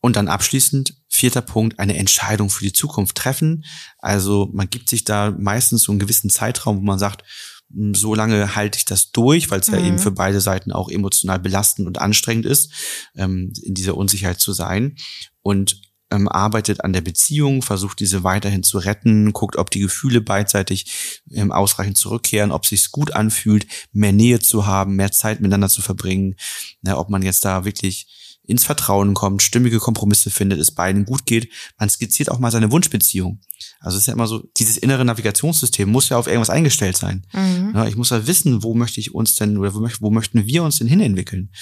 Und 0.00 0.16
dann 0.16 0.28
abschließend, 0.28 0.94
vierter 1.08 1.42
Punkt, 1.42 1.78
eine 1.78 1.96
Entscheidung 1.96 2.50
für 2.50 2.64
die 2.64 2.72
Zukunft 2.72 3.16
treffen. 3.16 3.64
Also 3.98 4.50
man 4.52 4.70
gibt 4.70 4.90
sich 4.90 5.04
da 5.04 5.30
meistens 5.30 5.82
so 5.84 5.92
einen 5.92 5.98
gewissen 5.98 6.30
Zeitraum, 6.30 6.76
wo 6.76 6.82
man 6.82 6.98
sagt, 6.98 7.24
so 7.70 8.14
lange 8.14 8.56
halte 8.56 8.78
ich 8.78 8.84
das 8.84 9.12
durch, 9.12 9.50
weil 9.50 9.60
es 9.60 9.68
mhm. 9.68 9.74
ja 9.74 9.80
eben 9.80 9.96
mhm. 9.96 10.00
für 10.00 10.12
beide 10.12 10.40
Seiten 10.40 10.72
auch 10.72 10.88
emotional 10.88 11.38
belastend 11.38 11.86
und 11.86 12.00
anstrengend 12.00 12.46
ist, 12.46 12.72
ähm, 13.16 13.52
in 13.62 13.74
dieser 13.74 13.96
Unsicherheit 13.96 14.40
zu 14.40 14.52
sein. 14.52 14.96
Und 15.42 15.80
ähm, 16.10 16.28
arbeitet 16.28 16.84
an 16.84 16.92
der 16.92 17.02
Beziehung, 17.02 17.62
versucht 17.62 18.00
diese 18.00 18.24
weiterhin 18.24 18.62
zu 18.62 18.78
retten, 18.78 19.32
guckt, 19.32 19.56
ob 19.56 19.70
die 19.70 19.80
Gefühle 19.80 20.20
beidseitig 20.20 21.20
ähm, 21.32 21.52
ausreichend 21.52 21.98
zurückkehren, 21.98 22.50
ob 22.50 22.66
sich's 22.66 22.90
gut 22.90 23.12
anfühlt, 23.12 23.66
mehr 23.92 24.12
Nähe 24.12 24.40
zu 24.40 24.66
haben, 24.66 24.96
mehr 24.96 25.12
Zeit 25.12 25.40
miteinander 25.40 25.68
zu 25.68 25.82
verbringen, 25.82 26.36
ne, 26.80 26.96
ob 26.96 27.10
man 27.10 27.22
jetzt 27.22 27.44
da 27.44 27.64
wirklich 27.64 28.06
ins 28.48 28.64
Vertrauen 28.64 29.12
kommt, 29.12 29.42
stimmige 29.42 29.78
Kompromisse 29.78 30.30
findet, 30.30 30.58
es 30.58 30.70
beiden 30.70 31.04
gut 31.04 31.26
geht. 31.26 31.52
Man 31.78 31.90
skizziert 31.90 32.30
auch 32.30 32.38
mal 32.38 32.50
seine 32.50 32.70
Wunschbeziehung. 32.70 33.40
Also 33.78 33.96
es 33.96 34.04
ist 34.04 34.06
ja 34.06 34.14
immer 34.14 34.26
so, 34.26 34.42
dieses 34.56 34.78
innere 34.78 35.04
Navigationssystem 35.04 35.86
muss 35.86 36.08
ja 36.08 36.16
auf 36.16 36.26
irgendwas 36.26 36.48
eingestellt 36.48 36.96
sein. 36.96 37.26
Mhm. 37.34 37.72
Ja, 37.74 37.86
ich 37.86 37.96
muss 37.96 38.08
ja 38.08 38.26
wissen, 38.26 38.62
wo 38.62 38.72
möchte 38.74 39.00
ich 39.00 39.14
uns 39.14 39.36
denn 39.36 39.58
oder 39.58 39.74
wo, 39.74 39.80
möcht, 39.80 40.00
wo 40.00 40.10
möchten 40.10 40.46
wir 40.46 40.62
uns 40.62 40.78
denn 40.78 40.88
hinentwickeln? 40.88 41.52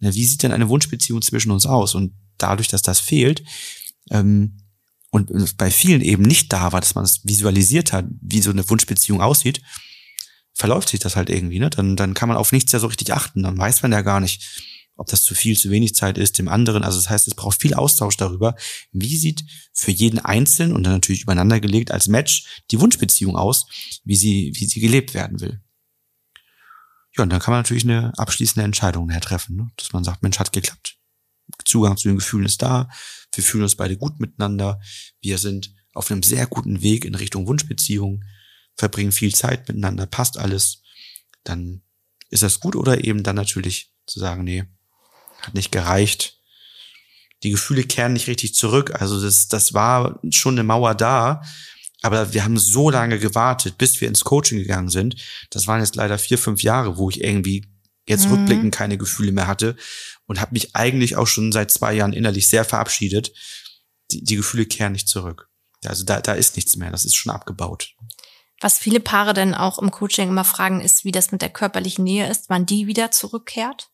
Ja, 0.00 0.14
wie 0.14 0.24
sieht 0.26 0.42
denn 0.42 0.52
eine 0.52 0.68
Wunschbeziehung 0.68 1.22
zwischen 1.22 1.50
uns 1.50 1.64
aus? 1.64 1.94
Und 1.94 2.12
dadurch, 2.36 2.68
dass 2.68 2.82
das 2.82 3.00
fehlt, 3.00 3.42
ähm, 4.10 4.58
und 5.10 5.56
bei 5.56 5.70
vielen 5.70 6.00
eben 6.00 6.24
nicht 6.24 6.52
da 6.52 6.72
war, 6.72 6.80
dass 6.80 6.96
man 6.96 7.04
es 7.04 7.20
visualisiert 7.22 7.92
hat, 7.92 8.04
wie 8.20 8.40
so 8.40 8.50
eine 8.50 8.68
Wunschbeziehung 8.68 9.20
aussieht, 9.22 9.62
verläuft 10.52 10.88
sich 10.88 11.00
das 11.00 11.14
halt 11.16 11.30
irgendwie, 11.30 11.60
ne? 11.60 11.70
Dann, 11.70 11.96
dann 11.96 12.14
kann 12.14 12.28
man 12.28 12.36
auf 12.36 12.52
nichts 12.52 12.72
ja 12.72 12.80
so 12.80 12.88
richtig 12.88 13.14
achten. 13.14 13.44
Dann 13.44 13.56
weiß 13.56 13.82
man 13.82 13.92
ja 13.92 14.02
gar 14.02 14.18
nicht, 14.18 14.42
ob 14.96 15.08
das 15.08 15.22
zu 15.22 15.34
viel, 15.34 15.58
zu 15.58 15.70
wenig 15.70 15.94
Zeit 15.94 16.18
ist, 16.18 16.38
dem 16.38 16.48
anderen. 16.48 16.84
Also 16.84 16.98
das 16.98 17.10
heißt, 17.10 17.26
es 17.26 17.34
braucht 17.34 17.60
viel 17.60 17.74
Austausch 17.74 18.16
darüber, 18.16 18.54
wie 18.92 19.16
sieht 19.16 19.44
für 19.72 19.90
jeden 19.90 20.18
Einzelnen 20.18 20.74
und 20.74 20.84
dann 20.84 20.92
natürlich 20.92 21.22
übereinander 21.22 21.60
gelegt 21.60 21.90
als 21.90 22.06
Match 22.06 22.62
die 22.70 22.80
Wunschbeziehung 22.80 23.36
aus, 23.36 23.66
wie 24.04 24.16
sie, 24.16 24.52
wie 24.54 24.66
sie 24.66 24.80
gelebt 24.80 25.14
werden 25.14 25.40
will. 25.40 25.60
Ja, 27.16 27.22
und 27.22 27.30
dann 27.30 27.40
kann 27.40 27.52
man 27.52 27.60
natürlich 27.60 27.84
eine 27.84 28.12
abschließende 28.16 28.64
Entscheidung 28.64 29.08
her 29.10 29.20
treffen, 29.20 29.56
ne? 29.56 29.70
dass 29.76 29.92
man 29.92 30.04
sagt, 30.04 30.22
Mensch, 30.22 30.38
hat 30.38 30.52
geklappt. 30.52 30.96
Zugang 31.64 31.96
zu 31.96 32.08
den 32.08 32.18
Gefühlen 32.18 32.46
ist 32.46 32.62
da, 32.62 32.88
wir 33.32 33.44
fühlen 33.44 33.62
uns 33.62 33.76
beide 33.76 33.96
gut 33.96 34.18
miteinander, 34.18 34.80
wir 35.20 35.38
sind 35.38 35.74
auf 35.92 36.10
einem 36.10 36.22
sehr 36.22 36.46
guten 36.46 36.82
Weg 36.82 37.04
in 37.04 37.14
Richtung 37.14 37.46
Wunschbeziehung, 37.46 38.24
verbringen 38.76 39.12
viel 39.12 39.34
Zeit 39.34 39.68
miteinander, 39.68 40.06
passt 40.06 40.38
alles, 40.38 40.82
dann 41.44 41.82
ist 42.30 42.42
das 42.42 42.58
gut 42.58 42.74
oder 42.74 43.04
eben 43.04 43.22
dann 43.22 43.36
natürlich 43.36 43.92
zu 44.06 44.18
sagen, 44.18 44.42
nee, 44.42 44.64
hat 45.46 45.54
nicht 45.54 45.72
gereicht. 45.72 46.38
die 47.42 47.50
Gefühle 47.50 47.84
kehren 47.84 48.14
nicht 48.14 48.26
richtig 48.26 48.54
zurück. 48.54 48.92
Also 49.00 49.20
das, 49.20 49.48
das 49.48 49.74
war 49.74 50.18
schon 50.30 50.54
eine 50.54 50.64
Mauer 50.64 50.94
da. 50.94 51.42
Aber 52.00 52.32
wir 52.32 52.44
haben 52.44 52.58
so 52.58 52.90
lange 52.90 53.18
gewartet, 53.18 53.78
bis 53.78 54.00
wir 54.00 54.08
ins 54.08 54.24
Coaching 54.24 54.58
gegangen 54.58 54.90
sind. 54.90 55.16
Das 55.50 55.66
waren 55.66 55.80
jetzt 55.80 55.96
leider 55.96 56.18
vier, 56.18 56.38
fünf 56.38 56.62
Jahre, 56.62 56.96
wo 56.96 57.10
ich 57.10 57.22
irgendwie 57.22 57.66
jetzt 58.06 58.26
mhm. 58.26 58.34
rückblickend 58.34 58.74
keine 58.74 58.98
Gefühle 58.98 59.32
mehr 59.32 59.46
hatte 59.46 59.76
und 60.26 60.40
habe 60.40 60.52
mich 60.52 60.74
eigentlich 60.76 61.16
auch 61.16 61.26
schon 61.26 61.52
seit 61.52 61.70
zwei 61.70 61.94
Jahren 61.94 62.12
innerlich 62.12 62.48
sehr 62.48 62.64
verabschiedet. 62.64 63.32
Die, 64.10 64.22
die 64.22 64.36
Gefühle 64.36 64.66
kehren 64.66 64.92
nicht 64.92 65.08
zurück. 65.08 65.48
Also 65.84 66.04
da, 66.04 66.20
da 66.20 66.32
ist 66.32 66.56
nichts 66.56 66.76
mehr, 66.76 66.90
das 66.90 67.04
ist 67.04 67.14
schon 67.14 67.32
abgebaut. 67.32 67.94
Was 68.60 68.78
viele 68.78 69.00
Paare 69.00 69.34
dann 69.34 69.54
auch 69.54 69.78
im 69.78 69.90
Coaching 69.90 70.28
immer 70.28 70.44
fragen, 70.44 70.80
ist, 70.80 71.04
wie 71.04 71.12
das 71.12 71.32
mit 71.32 71.42
der 71.42 71.50
körperlichen 71.50 72.04
Nähe 72.04 72.30
ist, 72.30 72.48
wann 72.48 72.66
die 72.66 72.86
wieder 72.86 73.10
zurückkehrt. 73.10 73.90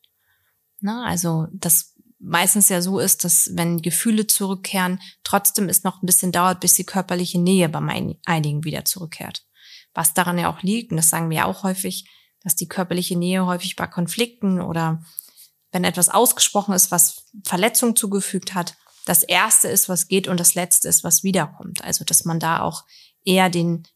Na, 0.81 1.05
also 1.05 1.47
das 1.53 1.95
meistens 2.19 2.69
ja 2.69 2.83
so 2.83 2.99
ist, 2.99 3.25
dass 3.25 3.51
wenn 3.55 3.83
Gefühle 3.83 4.27
zurückkehren, 4.27 5.01
trotzdem 5.25 5.69
es 5.69 5.85
noch 5.85 6.03
ein 6.03 6.07
bisschen 6.07 6.33
dauert, 6.33 6.61
bis 6.61 6.75
die 6.75 6.85
körperliche 6.85 7.41
Nähe 7.41 7.69
bei 7.69 7.81
einigen 8.27 8.65
wieder 8.65 8.85
zurückkehrt. 8.85 9.47
Was 9.95 10.15
daran 10.15 10.39
ja 10.39 10.53
auch 10.53 10.63
liegt, 10.63 10.91
und 10.91 10.99
das 10.99 11.11
sagen 11.11 11.31
wir 11.31 11.39
ja 11.39 11.45
auch 11.47 11.63
häufig, 11.63 12.09
dass 12.43 12.57
die 12.57 12.69
körperliche 12.69 13.17
Nähe 13.17 13.47
häufig 13.47 13.77
bei 13.77 13.87
Konflikten 13.87 14.61
oder 14.61 15.03
wenn 15.73 15.85
etwas 15.85 16.09
ausgesprochen 16.09 16.75
ist, 16.75 16.91
was 16.91 17.27
Verletzung 17.45 17.97
zugefügt 17.97 18.55
hat, 18.55 18.77
das 19.07 19.23
erste 19.23 19.69
ist, 19.69 19.89
was 19.89 20.09
geht 20.09 20.29
und 20.29 20.39
das 20.39 20.55
letzte 20.55 20.89
ist, 20.89 21.05
was 21.05 21.23
wiederkommt. 21.23 21.83
Also, 21.83 22.05
dass 22.05 22.25
man 22.25 22.39
da 22.39 22.61
auch 22.61 22.85
eher 23.25 23.51
den 23.51 23.87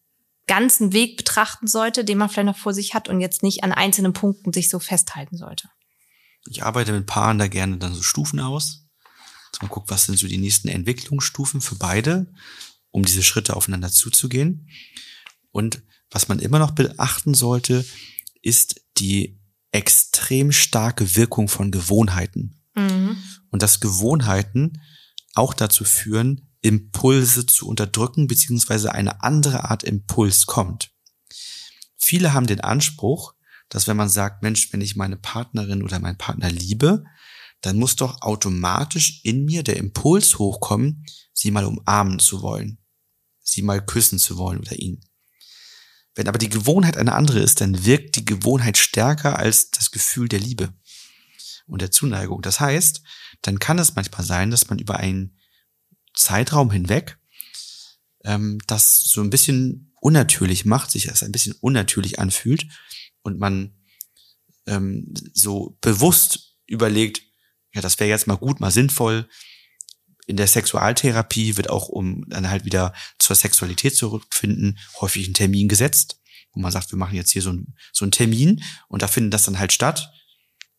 ganzen 0.47 0.92
Weg 0.92 1.16
betrachten 1.16 1.66
sollte, 1.66 2.05
den 2.05 2.18
man 2.18 2.29
vielleicht 2.29 2.47
noch 2.47 2.57
vor 2.57 2.75
sich 2.75 2.94
hat 2.94 3.09
und 3.09 3.20
jetzt 3.20 3.42
nicht 3.42 3.64
an 3.64 3.73
einzelnen 3.73 4.12
Punkten 4.12 4.53
sich 4.53 4.68
so 4.68 4.79
festhalten 4.79 5.37
sollte. 5.37 5.68
Ich 6.49 6.63
arbeite 6.63 6.93
mit 6.93 7.07
Paaren 7.07 7.39
da 7.39 7.49
gerne 7.49 7.79
dann 7.79 7.95
so 7.95 8.03
Stufen 8.03 8.41
aus. 8.41 8.87
Dass 9.53 9.63
man 9.63 9.71
guckt, 9.71 9.91
was 9.91 10.07
sind 10.07 10.19
so 10.19 10.27
die 10.27 10.39
nächsten 10.39 10.69
Entwicklungsstufen 10.69 11.61
für 11.61 11.77
beide, 11.77 12.33
um 12.91 13.05
diese 13.05 13.23
Schritte 13.23 13.55
aufeinander 13.55 13.91
zuzugehen. 13.91 14.69
Und 15.53 15.83
was 16.11 16.29
man 16.29 16.41
immer 16.41 16.59
noch 16.59 16.73
beachten 16.73 17.35
sollte, 17.35 17.85
ist 18.43 18.81
die 18.99 19.41
extrem 19.71 20.53
starke 20.53 21.17
Wirkung 21.17 21.49
von 21.49 21.71
Gewohnheiten. 21.71 22.61
Mhm. 22.75 23.17
Und 23.51 23.63
dass 23.63 23.81
Gewohnheiten 23.81 24.81
auch 25.35 25.55
dazu 25.55 25.85
führen, 25.85 26.49
Impulse 26.61 27.47
zu 27.47 27.69
unterdrücken, 27.69 28.27
beziehungsweise 28.27 28.93
eine 28.93 29.23
andere 29.23 29.71
Art 29.71 29.83
Impuls 29.83 30.47
kommt. 30.47 30.91
Viele 31.99 32.33
haben 32.33 32.47
den 32.47 32.61
Anspruch, 32.61 33.34
dass 33.75 33.89
wenn 33.89 33.97
man 33.97 34.09
sagt, 34.09 34.45
Mensch, 34.45 34.73
wenn 34.73 34.81
ich 34.81 34.95
meine 34.95 35.17
Partnerin 35.17 35.83
oder 35.83 35.99
meinen 35.99 36.17
Partner 36.17 36.49
liebe, 36.49 37.05
dann 37.61 37.77
muss 37.77 37.97
doch 37.97 38.23
automatisch 38.23 39.21
in 39.25 39.45
mir 39.45 39.65
der 39.65 39.79
Impuls 39.79 40.39
hochkommen, 40.39 41.05
sie 41.33 41.51
mal 41.51 41.65
umarmen 41.65 42.21
zu 42.21 42.41
wollen, 42.41 42.79
sie 43.43 43.63
mal 43.63 43.85
küssen 43.85 44.21
zu 44.21 44.39
wollen 44.39 44.61
oder 44.61 44.79
ihn. 44.79 45.05
Wenn 46.15 46.29
aber 46.29 46.39
die 46.39 46.51
Gewohnheit 46.51 46.97
eine 46.97 47.15
andere 47.15 47.41
ist, 47.41 47.61
dann 47.63 47.85
wirkt 47.85 48.15
die 48.15 48.25
Gewohnheit 48.25 48.79
stärker 48.79 49.41
als 49.41 49.73
das 49.73 49.91
Gefühl 49.91 50.29
der 50.29 50.39
Liebe 50.39 50.73
und 51.67 51.83
der 51.83 51.91
Zuneigung. 51.91 52.43
Das 52.43 52.61
heißt, 52.61 53.03
dann 53.43 53.59
kann 53.59 53.81
es 53.81 53.97
manchmal 53.97 54.25
sein, 54.25 54.53
dass 54.53 54.69
man 54.69 54.79
über 54.79 54.99
einen 54.99 55.37
Zeitraum 56.15 56.71
hinweg 56.71 57.19
ähm, 58.23 58.61
das 58.69 59.01
so 59.01 59.21
ein 59.21 59.31
bisschen 59.31 59.93
unnatürlich 60.01 60.65
macht, 60.65 60.93
sich 60.93 61.07
das 61.07 61.25
ein 61.25 61.33
bisschen 61.33 61.57
unnatürlich 61.61 62.21
anfühlt 62.21 62.69
und 63.25 63.41
man 63.41 63.75
ähm, 64.67 65.13
so 65.33 65.77
bewusst 65.81 66.57
überlegt, 66.67 67.23
ja, 67.75 67.81
das 67.81 67.99
wäre 67.99 68.11
jetzt 68.11 68.29
mal 68.29 68.37
gut, 68.37 68.61
mal 68.61 68.71
sinnvoll. 68.71 69.29
In 70.27 70.37
der 70.37 70.47
Sexualtherapie 70.47 71.57
wird 71.57 71.71
auch, 71.71 71.89
um 71.89 72.25
dann 72.29 72.49
halt 72.49 72.65
wieder 72.65 72.95
zur 73.19 73.35
Sexualität 73.35 73.97
zurückfinden, 73.97 74.79
häufig 75.01 75.27
ein 75.27 75.35
Termin 75.35 75.69
gesetzt, 75.69 76.21
wo 76.53 76.61
man 76.61 76.71
sagt, 76.71 76.93
wir 76.93 76.99
machen 76.99 77.17
jetzt 77.17 77.33
hier 77.33 77.43
so, 77.43 77.53
ein, 77.53 77.75
so 77.93 78.05
einen 78.05 78.13
Termin 78.13 78.63
und 78.89 79.03
da 79.03 79.09
findet 79.09 79.35
das 79.35 79.45
dann 79.45 79.59
halt 79.59 79.73
statt. 79.73 80.13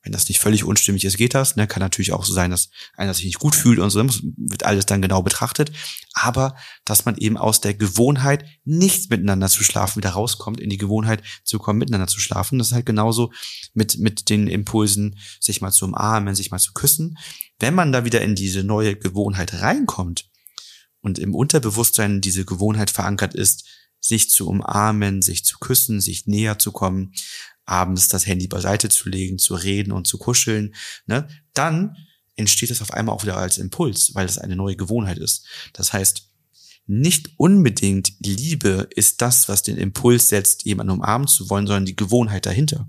Wenn 0.06 0.12
das 0.12 0.30
nicht 0.30 0.40
völlig 0.40 0.64
unstimmig 0.64 1.04
ist, 1.04 1.18
geht 1.18 1.34
das. 1.34 1.56
Ne? 1.56 1.66
Kann 1.66 1.82
natürlich 1.82 2.14
auch 2.14 2.24
so 2.24 2.32
sein, 2.32 2.52
dass 2.52 2.70
einer 2.96 3.16
sich 3.16 3.26
nicht 3.26 3.40
gut 3.40 3.56
fühlt 3.56 3.80
und 3.80 3.90
so, 3.90 4.06
wird 4.38 4.64
alles 4.64 4.86
dann 4.86 5.02
genau 5.02 5.24
betrachtet. 5.24 5.72
Aber 6.14 6.56
dass 6.86 7.06
man 7.06 7.18
eben 7.18 7.38
aus 7.38 7.60
der 7.60 7.74
Gewohnheit, 7.74 8.46
nicht 8.64 9.10
miteinander 9.10 9.50
zu 9.50 9.64
schlafen, 9.64 9.98
wieder 9.98 10.12
rauskommt, 10.12 10.60
in 10.60 10.70
die 10.70 10.78
Gewohnheit 10.78 11.24
zu 11.44 11.58
kommen, 11.58 11.80
miteinander 11.80 12.06
zu 12.06 12.20
schlafen. 12.20 12.60
Das 12.60 12.68
ist 12.68 12.74
halt 12.74 12.86
genauso 12.86 13.34
mit, 13.74 13.98
mit 13.98 14.30
den 14.30 14.48
Impulsen, 14.48 15.18
sich 15.40 15.60
mal 15.62 15.72
zu 15.72 15.86
umarmen, 15.86 16.36
sich 16.36 16.52
mal 16.52 16.60
zu 16.60 16.74
küssen. 16.74 17.18
Wenn 17.58 17.74
man 17.74 17.92
da 17.92 18.06
wieder 18.06 18.22
in 18.22 18.36
diese 18.36 18.64
neue 18.64 18.96
Gewohnheit 18.96 19.56
reinkommt 19.56 20.30
und 21.02 21.18
im 21.18 21.34
Unterbewusstsein 21.34 22.22
diese 22.22 22.46
Gewohnheit 22.46 22.92
verankert 22.92 23.34
ist, 23.34 23.66
sich 24.00 24.30
zu 24.30 24.48
umarmen, 24.48 25.24
sich 25.24 25.46
zu 25.46 25.58
küssen, 25.58 26.00
sich 26.00 26.28
näher 26.28 26.60
zu 26.60 26.72
kommen, 26.72 27.14
abends 27.66 28.08
das 28.08 28.26
Handy 28.28 28.48
beiseite 28.48 28.90
zu 28.90 29.10
legen, 29.10 29.40
zu 29.40 29.56
reden 29.56 29.92
und 29.92 30.08
zu 30.08 30.18
kuscheln, 30.18 30.76
ne, 31.06 31.28
dann 31.54 31.96
entsteht 32.36 32.72
es 32.72 32.82
auf 32.82 32.92
einmal 32.92 33.16
auch 33.16 33.24
wieder 33.24 33.38
als 33.38 33.58
Impuls, 33.58 34.14
weil 34.14 34.26
es 34.26 34.38
eine 34.38 34.56
neue 34.56 34.76
Gewohnheit 34.76 35.18
ist. 35.18 35.46
Das 35.74 35.94
heißt, 35.94 36.30
nicht 36.88 37.32
unbedingt 37.38 38.14
Liebe 38.20 38.88
ist 38.92 39.22
das, 39.22 39.50
was 39.50 39.64
den 39.64 39.78
Impuls 39.78 40.30
setzt, 40.30 40.66
jemanden 40.66 40.94
umarmen 40.94 41.28
zu 41.28 41.50
wollen, 41.50 41.66
sondern 41.66 41.86
die 41.86 41.96
Gewohnheit 41.96 42.46
dahinter. 42.46 42.88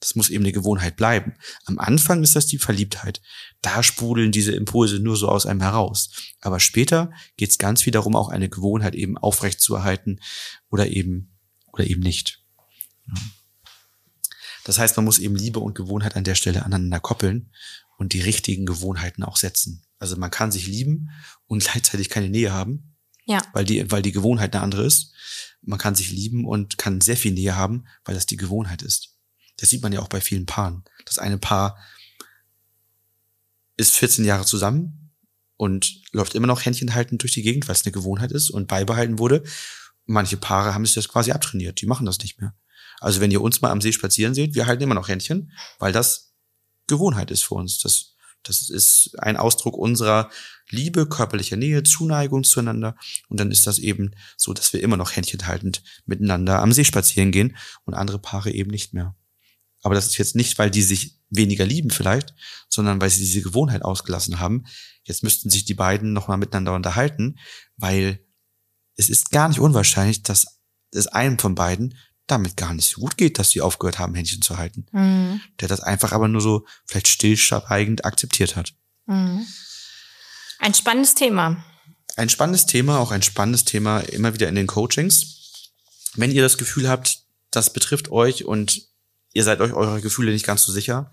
Das 0.00 0.16
muss 0.16 0.30
eben 0.30 0.44
eine 0.44 0.52
Gewohnheit 0.52 0.96
bleiben. 0.96 1.34
Am 1.64 1.78
Anfang 1.78 2.22
ist 2.22 2.34
das 2.34 2.46
die 2.46 2.58
Verliebtheit. 2.58 3.22
Da 3.62 3.82
sprudeln 3.82 4.32
diese 4.32 4.52
Impulse 4.52 4.98
nur 4.98 5.16
so 5.16 5.28
aus 5.28 5.46
einem 5.46 5.60
heraus. 5.60 6.10
Aber 6.40 6.58
später 6.58 7.12
geht 7.36 7.50
es 7.50 7.58
ganz 7.58 7.82
viel 7.82 7.92
darum, 7.92 8.16
auch 8.16 8.28
eine 8.28 8.48
Gewohnheit 8.48 8.94
eben 8.94 9.16
aufrechtzuerhalten 9.16 10.20
oder 10.70 10.88
eben 10.88 11.30
oder 11.72 11.86
eben 11.86 12.02
nicht. 12.02 12.42
Ja. 13.06 13.14
Das 14.66 14.80
heißt, 14.80 14.96
man 14.96 15.04
muss 15.04 15.20
eben 15.20 15.36
Liebe 15.36 15.60
und 15.60 15.76
Gewohnheit 15.76 16.16
an 16.16 16.24
der 16.24 16.34
Stelle 16.34 16.64
aneinander 16.64 16.98
koppeln 16.98 17.52
und 17.98 18.14
die 18.14 18.20
richtigen 18.20 18.66
Gewohnheiten 18.66 19.22
auch 19.22 19.36
setzen. 19.36 19.86
Also 20.00 20.16
man 20.16 20.32
kann 20.32 20.50
sich 20.50 20.66
lieben 20.66 21.10
und 21.46 21.62
gleichzeitig 21.70 22.08
keine 22.08 22.28
Nähe 22.28 22.52
haben. 22.52 22.96
Ja. 23.26 23.40
Weil 23.52 23.64
die, 23.64 23.88
weil 23.92 24.02
die 24.02 24.10
Gewohnheit 24.10 24.54
eine 24.54 24.64
andere 24.64 24.84
ist. 24.84 25.12
Man 25.62 25.78
kann 25.78 25.94
sich 25.94 26.10
lieben 26.10 26.44
und 26.44 26.78
kann 26.78 27.00
sehr 27.00 27.16
viel 27.16 27.32
Nähe 27.32 27.54
haben, 27.54 27.86
weil 28.04 28.16
das 28.16 28.26
die 28.26 28.36
Gewohnheit 28.36 28.82
ist. 28.82 29.14
Das 29.56 29.70
sieht 29.70 29.82
man 29.82 29.92
ja 29.92 30.00
auch 30.00 30.08
bei 30.08 30.20
vielen 30.20 30.46
Paaren. 30.46 30.82
Das 31.04 31.18
eine 31.18 31.38
Paar 31.38 31.78
ist 33.76 33.94
14 33.94 34.24
Jahre 34.24 34.44
zusammen 34.44 35.12
und 35.56 36.02
läuft 36.10 36.34
immer 36.34 36.48
noch 36.48 36.64
händchenhaltend 36.64 37.22
durch 37.22 37.34
die 37.34 37.42
Gegend, 37.42 37.68
weil 37.68 37.76
es 37.76 37.84
eine 37.84 37.92
Gewohnheit 37.92 38.32
ist 38.32 38.50
und 38.50 38.66
beibehalten 38.66 39.20
wurde. 39.20 39.44
Manche 40.06 40.36
Paare 40.36 40.74
haben 40.74 40.84
sich 40.84 40.94
das 40.96 41.08
quasi 41.08 41.30
abtrainiert. 41.30 41.80
Die 41.80 41.86
machen 41.86 42.06
das 42.06 42.18
nicht 42.18 42.40
mehr. 42.40 42.54
Also 43.00 43.20
wenn 43.20 43.30
ihr 43.30 43.42
uns 43.42 43.60
mal 43.60 43.70
am 43.70 43.80
See 43.80 43.92
spazieren 43.92 44.34
seht, 44.34 44.54
wir 44.54 44.66
halten 44.66 44.82
immer 44.82 44.94
noch 44.94 45.08
Händchen, 45.08 45.52
weil 45.78 45.92
das 45.92 46.34
Gewohnheit 46.86 47.30
ist 47.30 47.44
für 47.44 47.54
uns. 47.54 47.78
Das, 47.80 48.16
das 48.42 48.70
ist 48.70 49.16
ein 49.18 49.36
Ausdruck 49.36 49.76
unserer 49.76 50.30
Liebe, 50.70 51.06
körperlicher 51.06 51.56
Nähe, 51.56 51.82
Zuneigung 51.82 52.44
zueinander. 52.44 52.96
Und 53.28 53.40
dann 53.40 53.50
ist 53.50 53.66
das 53.66 53.78
eben 53.78 54.12
so, 54.36 54.52
dass 54.52 54.72
wir 54.72 54.82
immer 54.82 54.96
noch 54.96 55.14
Händchen 55.14 55.46
haltend 55.46 55.82
miteinander 56.06 56.60
am 56.60 56.72
See 56.72 56.84
spazieren 56.84 57.32
gehen 57.32 57.56
und 57.84 57.94
andere 57.94 58.18
Paare 58.18 58.50
eben 58.50 58.70
nicht 58.70 58.94
mehr. 58.94 59.14
Aber 59.82 59.94
das 59.94 60.06
ist 60.06 60.18
jetzt 60.18 60.34
nicht, 60.34 60.58
weil 60.58 60.70
die 60.70 60.82
sich 60.82 61.20
weniger 61.28 61.64
lieben 61.64 61.90
vielleicht, 61.90 62.34
sondern 62.68 63.00
weil 63.00 63.10
sie 63.10 63.20
diese 63.20 63.42
Gewohnheit 63.42 63.82
ausgelassen 63.82 64.40
haben. 64.40 64.64
Jetzt 65.04 65.22
müssten 65.22 65.50
sich 65.50 65.64
die 65.64 65.74
beiden 65.74 66.12
nochmal 66.12 66.38
miteinander 66.38 66.74
unterhalten, 66.74 67.38
weil 67.76 68.24
es 68.96 69.08
ist 69.08 69.30
gar 69.30 69.48
nicht 69.48 69.60
unwahrscheinlich, 69.60 70.22
dass 70.22 70.58
es 70.92 71.06
einem 71.06 71.38
von 71.38 71.54
beiden 71.54 71.96
damit 72.26 72.56
gar 72.56 72.74
nicht 72.74 72.88
so 72.88 73.00
gut 73.00 73.16
geht, 73.16 73.38
dass 73.38 73.50
sie 73.50 73.60
aufgehört 73.60 73.98
haben, 73.98 74.14
Händchen 74.14 74.42
zu 74.42 74.58
halten. 74.58 74.86
Mhm. 74.92 75.40
Der 75.60 75.68
das 75.68 75.80
einfach 75.80 76.12
aber 76.12 76.28
nur 76.28 76.40
so 76.40 76.66
vielleicht 76.84 77.08
stillschweigend 77.08 78.04
akzeptiert 78.04 78.56
hat. 78.56 78.74
Mhm. 79.06 79.46
Ein 80.58 80.74
spannendes 80.74 81.14
Thema. 81.14 81.64
Ein 82.16 82.28
spannendes 82.28 82.66
Thema, 82.66 82.98
auch 82.98 83.10
ein 83.10 83.22
spannendes 83.22 83.64
Thema 83.64 84.00
immer 84.00 84.34
wieder 84.34 84.48
in 84.48 84.54
den 84.54 84.66
Coachings. 84.66 85.72
Wenn 86.14 86.30
ihr 86.30 86.42
das 86.42 86.58
Gefühl 86.58 86.88
habt, 86.88 87.18
das 87.50 87.72
betrifft 87.72 88.10
euch 88.10 88.44
und 88.44 88.82
ihr 89.32 89.44
seid 89.44 89.60
euch 89.60 89.72
eurer 89.72 90.00
Gefühle 90.00 90.32
nicht 90.32 90.46
ganz 90.46 90.62
so 90.62 90.72
sicher, 90.72 91.12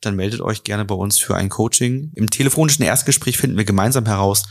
dann 0.00 0.14
meldet 0.14 0.40
euch 0.40 0.62
gerne 0.62 0.84
bei 0.84 0.94
uns 0.94 1.18
für 1.18 1.36
ein 1.36 1.48
Coaching. 1.48 2.12
Im 2.14 2.28
telefonischen 2.28 2.84
Erstgespräch 2.84 3.38
finden 3.38 3.56
wir 3.56 3.64
gemeinsam 3.64 4.04
heraus, 4.04 4.44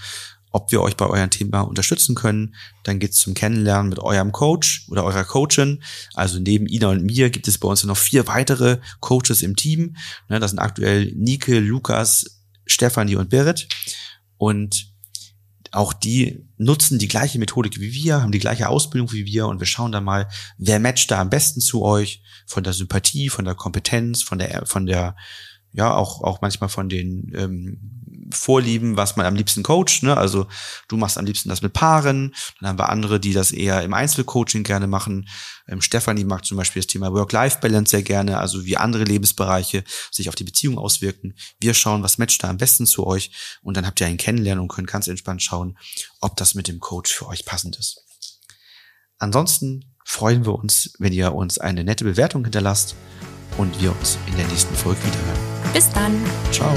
ob 0.51 0.71
wir 0.71 0.81
euch 0.81 0.97
bei 0.97 1.07
eurem 1.07 1.29
Thema 1.29 1.61
unterstützen 1.61 2.15
können. 2.15 2.55
Dann 2.83 2.99
geht's 2.99 3.17
zum 3.17 3.33
Kennenlernen 3.33 3.89
mit 3.89 3.99
eurem 3.99 4.31
Coach 4.31 4.85
oder 4.89 5.03
eurer 5.03 5.23
Coachin. 5.23 5.81
Also 6.13 6.39
neben 6.39 6.67
Ina 6.67 6.89
und 6.89 7.03
mir 7.03 7.29
gibt 7.29 7.47
es 7.47 7.57
bei 7.57 7.67
uns 7.67 7.83
noch 7.83 7.97
vier 7.97 8.27
weitere 8.27 8.79
Coaches 8.99 9.41
im 9.41 9.55
Team. 9.55 9.95
Ne, 10.29 10.39
das 10.39 10.51
sind 10.51 10.59
aktuell 10.59 11.11
Nike, 11.15 11.59
Lukas, 11.59 12.41
Stefanie 12.65 13.15
und 13.15 13.29
Berit. 13.29 13.67
Und 14.37 14.91
auch 15.71 15.93
die 15.93 16.45
nutzen 16.57 16.99
die 16.99 17.07
gleiche 17.07 17.39
Methodik 17.39 17.79
wie 17.79 17.93
wir, 17.93 18.21
haben 18.21 18.33
die 18.33 18.39
gleiche 18.39 18.67
Ausbildung 18.67 19.11
wie 19.13 19.25
wir 19.25 19.47
und 19.47 19.59
wir 19.59 19.67
schauen 19.67 19.93
dann 19.93 20.03
mal, 20.03 20.27
wer 20.57 20.79
matcht 20.79 21.09
da 21.11 21.21
am 21.21 21.29
besten 21.29 21.61
zu 21.61 21.81
euch 21.81 22.21
von 22.45 22.63
der 22.63 22.73
Sympathie, 22.73 23.29
von 23.29 23.45
der 23.45 23.55
Kompetenz, 23.55 24.21
von 24.21 24.37
der, 24.37 24.65
von 24.65 24.85
der, 24.85 25.15
ja, 25.71 25.95
auch, 25.95 26.21
auch 26.23 26.41
manchmal 26.41 26.69
von 26.69 26.89
den 26.89 27.31
ähm, 27.33 28.00
Vorlieben, 28.31 28.97
was 28.97 29.15
man 29.15 29.25
am 29.25 29.35
liebsten 29.35 29.63
coacht. 29.63 30.03
Ne? 30.03 30.15
Also 30.15 30.47
du 30.87 30.97
machst 30.97 31.17
am 31.17 31.25
liebsten 31.25 31.49
das 31.49 31.61
mit 31.61 31.73
Paaren, 31.73 32.33
dann 32.59 32.69
haben 32.69 32.79
wir 32.79 32.89
andere, 32.89 33.19
die 33.19 33.33
das 33.33 33.51
eher 33.51 33.81
im 33.83 33.93
Einzelcoaching 33.93 34.63
gerne 34.63 34.87
machen. 34.87 35.27
Ähm, 35.67 35.81
Stefanie 35.81 36.23
mag 36.23 36.45
zum 36.45 36.57
Beispiel 36.57 36.81
das 36.81 36.87
Thema 36.87 37.13
Work-Life-Balance 37.13 37.91
sehr 37.91 38.03
gerne, 38.03 38.37
also 38.37 38.65
wie 38.65 38.77
andere 38.77 39.03
Lebensbereiche 39.03 39.83
sich 40.11 40.29
auf 40.29 40.35
die 40.35 40.43
Beziehung 40.43 40.77
auswirken. 40.77 41.35
Wir 41.59 41.73
schauen, 41.73 42.03
was 42.03 42.17
matcht 42.17 42.43
da 42.43 42.49
am 42.49 42.57
besten 42.57 42.85
zu 42.85 43.05
euch 43.05 43.31
und 43.61 43.77
dann 43.77 43.85
habt 43.85 43.99
ihr 44.01 44.07
einen 44.07 44.17
Kennenlernen 44.17 44.61
und 44.61 44.69
könnt 44.69 44.87
ganz 44.87 45.07
entspannt 45.07 45.43
schauen, 45.43 45.77
ob 46.19 46.35
das 46.37 46.55
mit 46.55 46.67
dem 46.67 46.79
Coach 46.79 47.13
für 47.13 47.27
euch 47.27 47.45
passend 47.45 47.77
ist. 47.77 48.03
Ansonsten 49.17 49.85
freuen 50.03 50.45
wir 50.45 50.55
uns, 50.55 50.93
wenn 50.97 51.13
ihr 51.13 51.33
uns 51.33 51.57
eine 51.57 51.83
nette 51.83 52.03
Bewertung 52.03 52.43
hinterlasst 52.43 52.95
und 53.57 53.79
wir 53.81 53.91
uns 53.91 54.17
in 54.27 54.35
der 54.35 54.47
nächsten 54.47 54.75
Folge 54.75 54.99
wiederhören. 55.03 55.73
Bis 55.73 55.89
dann. 55.91 56.13
Ciao. 56.51 56.75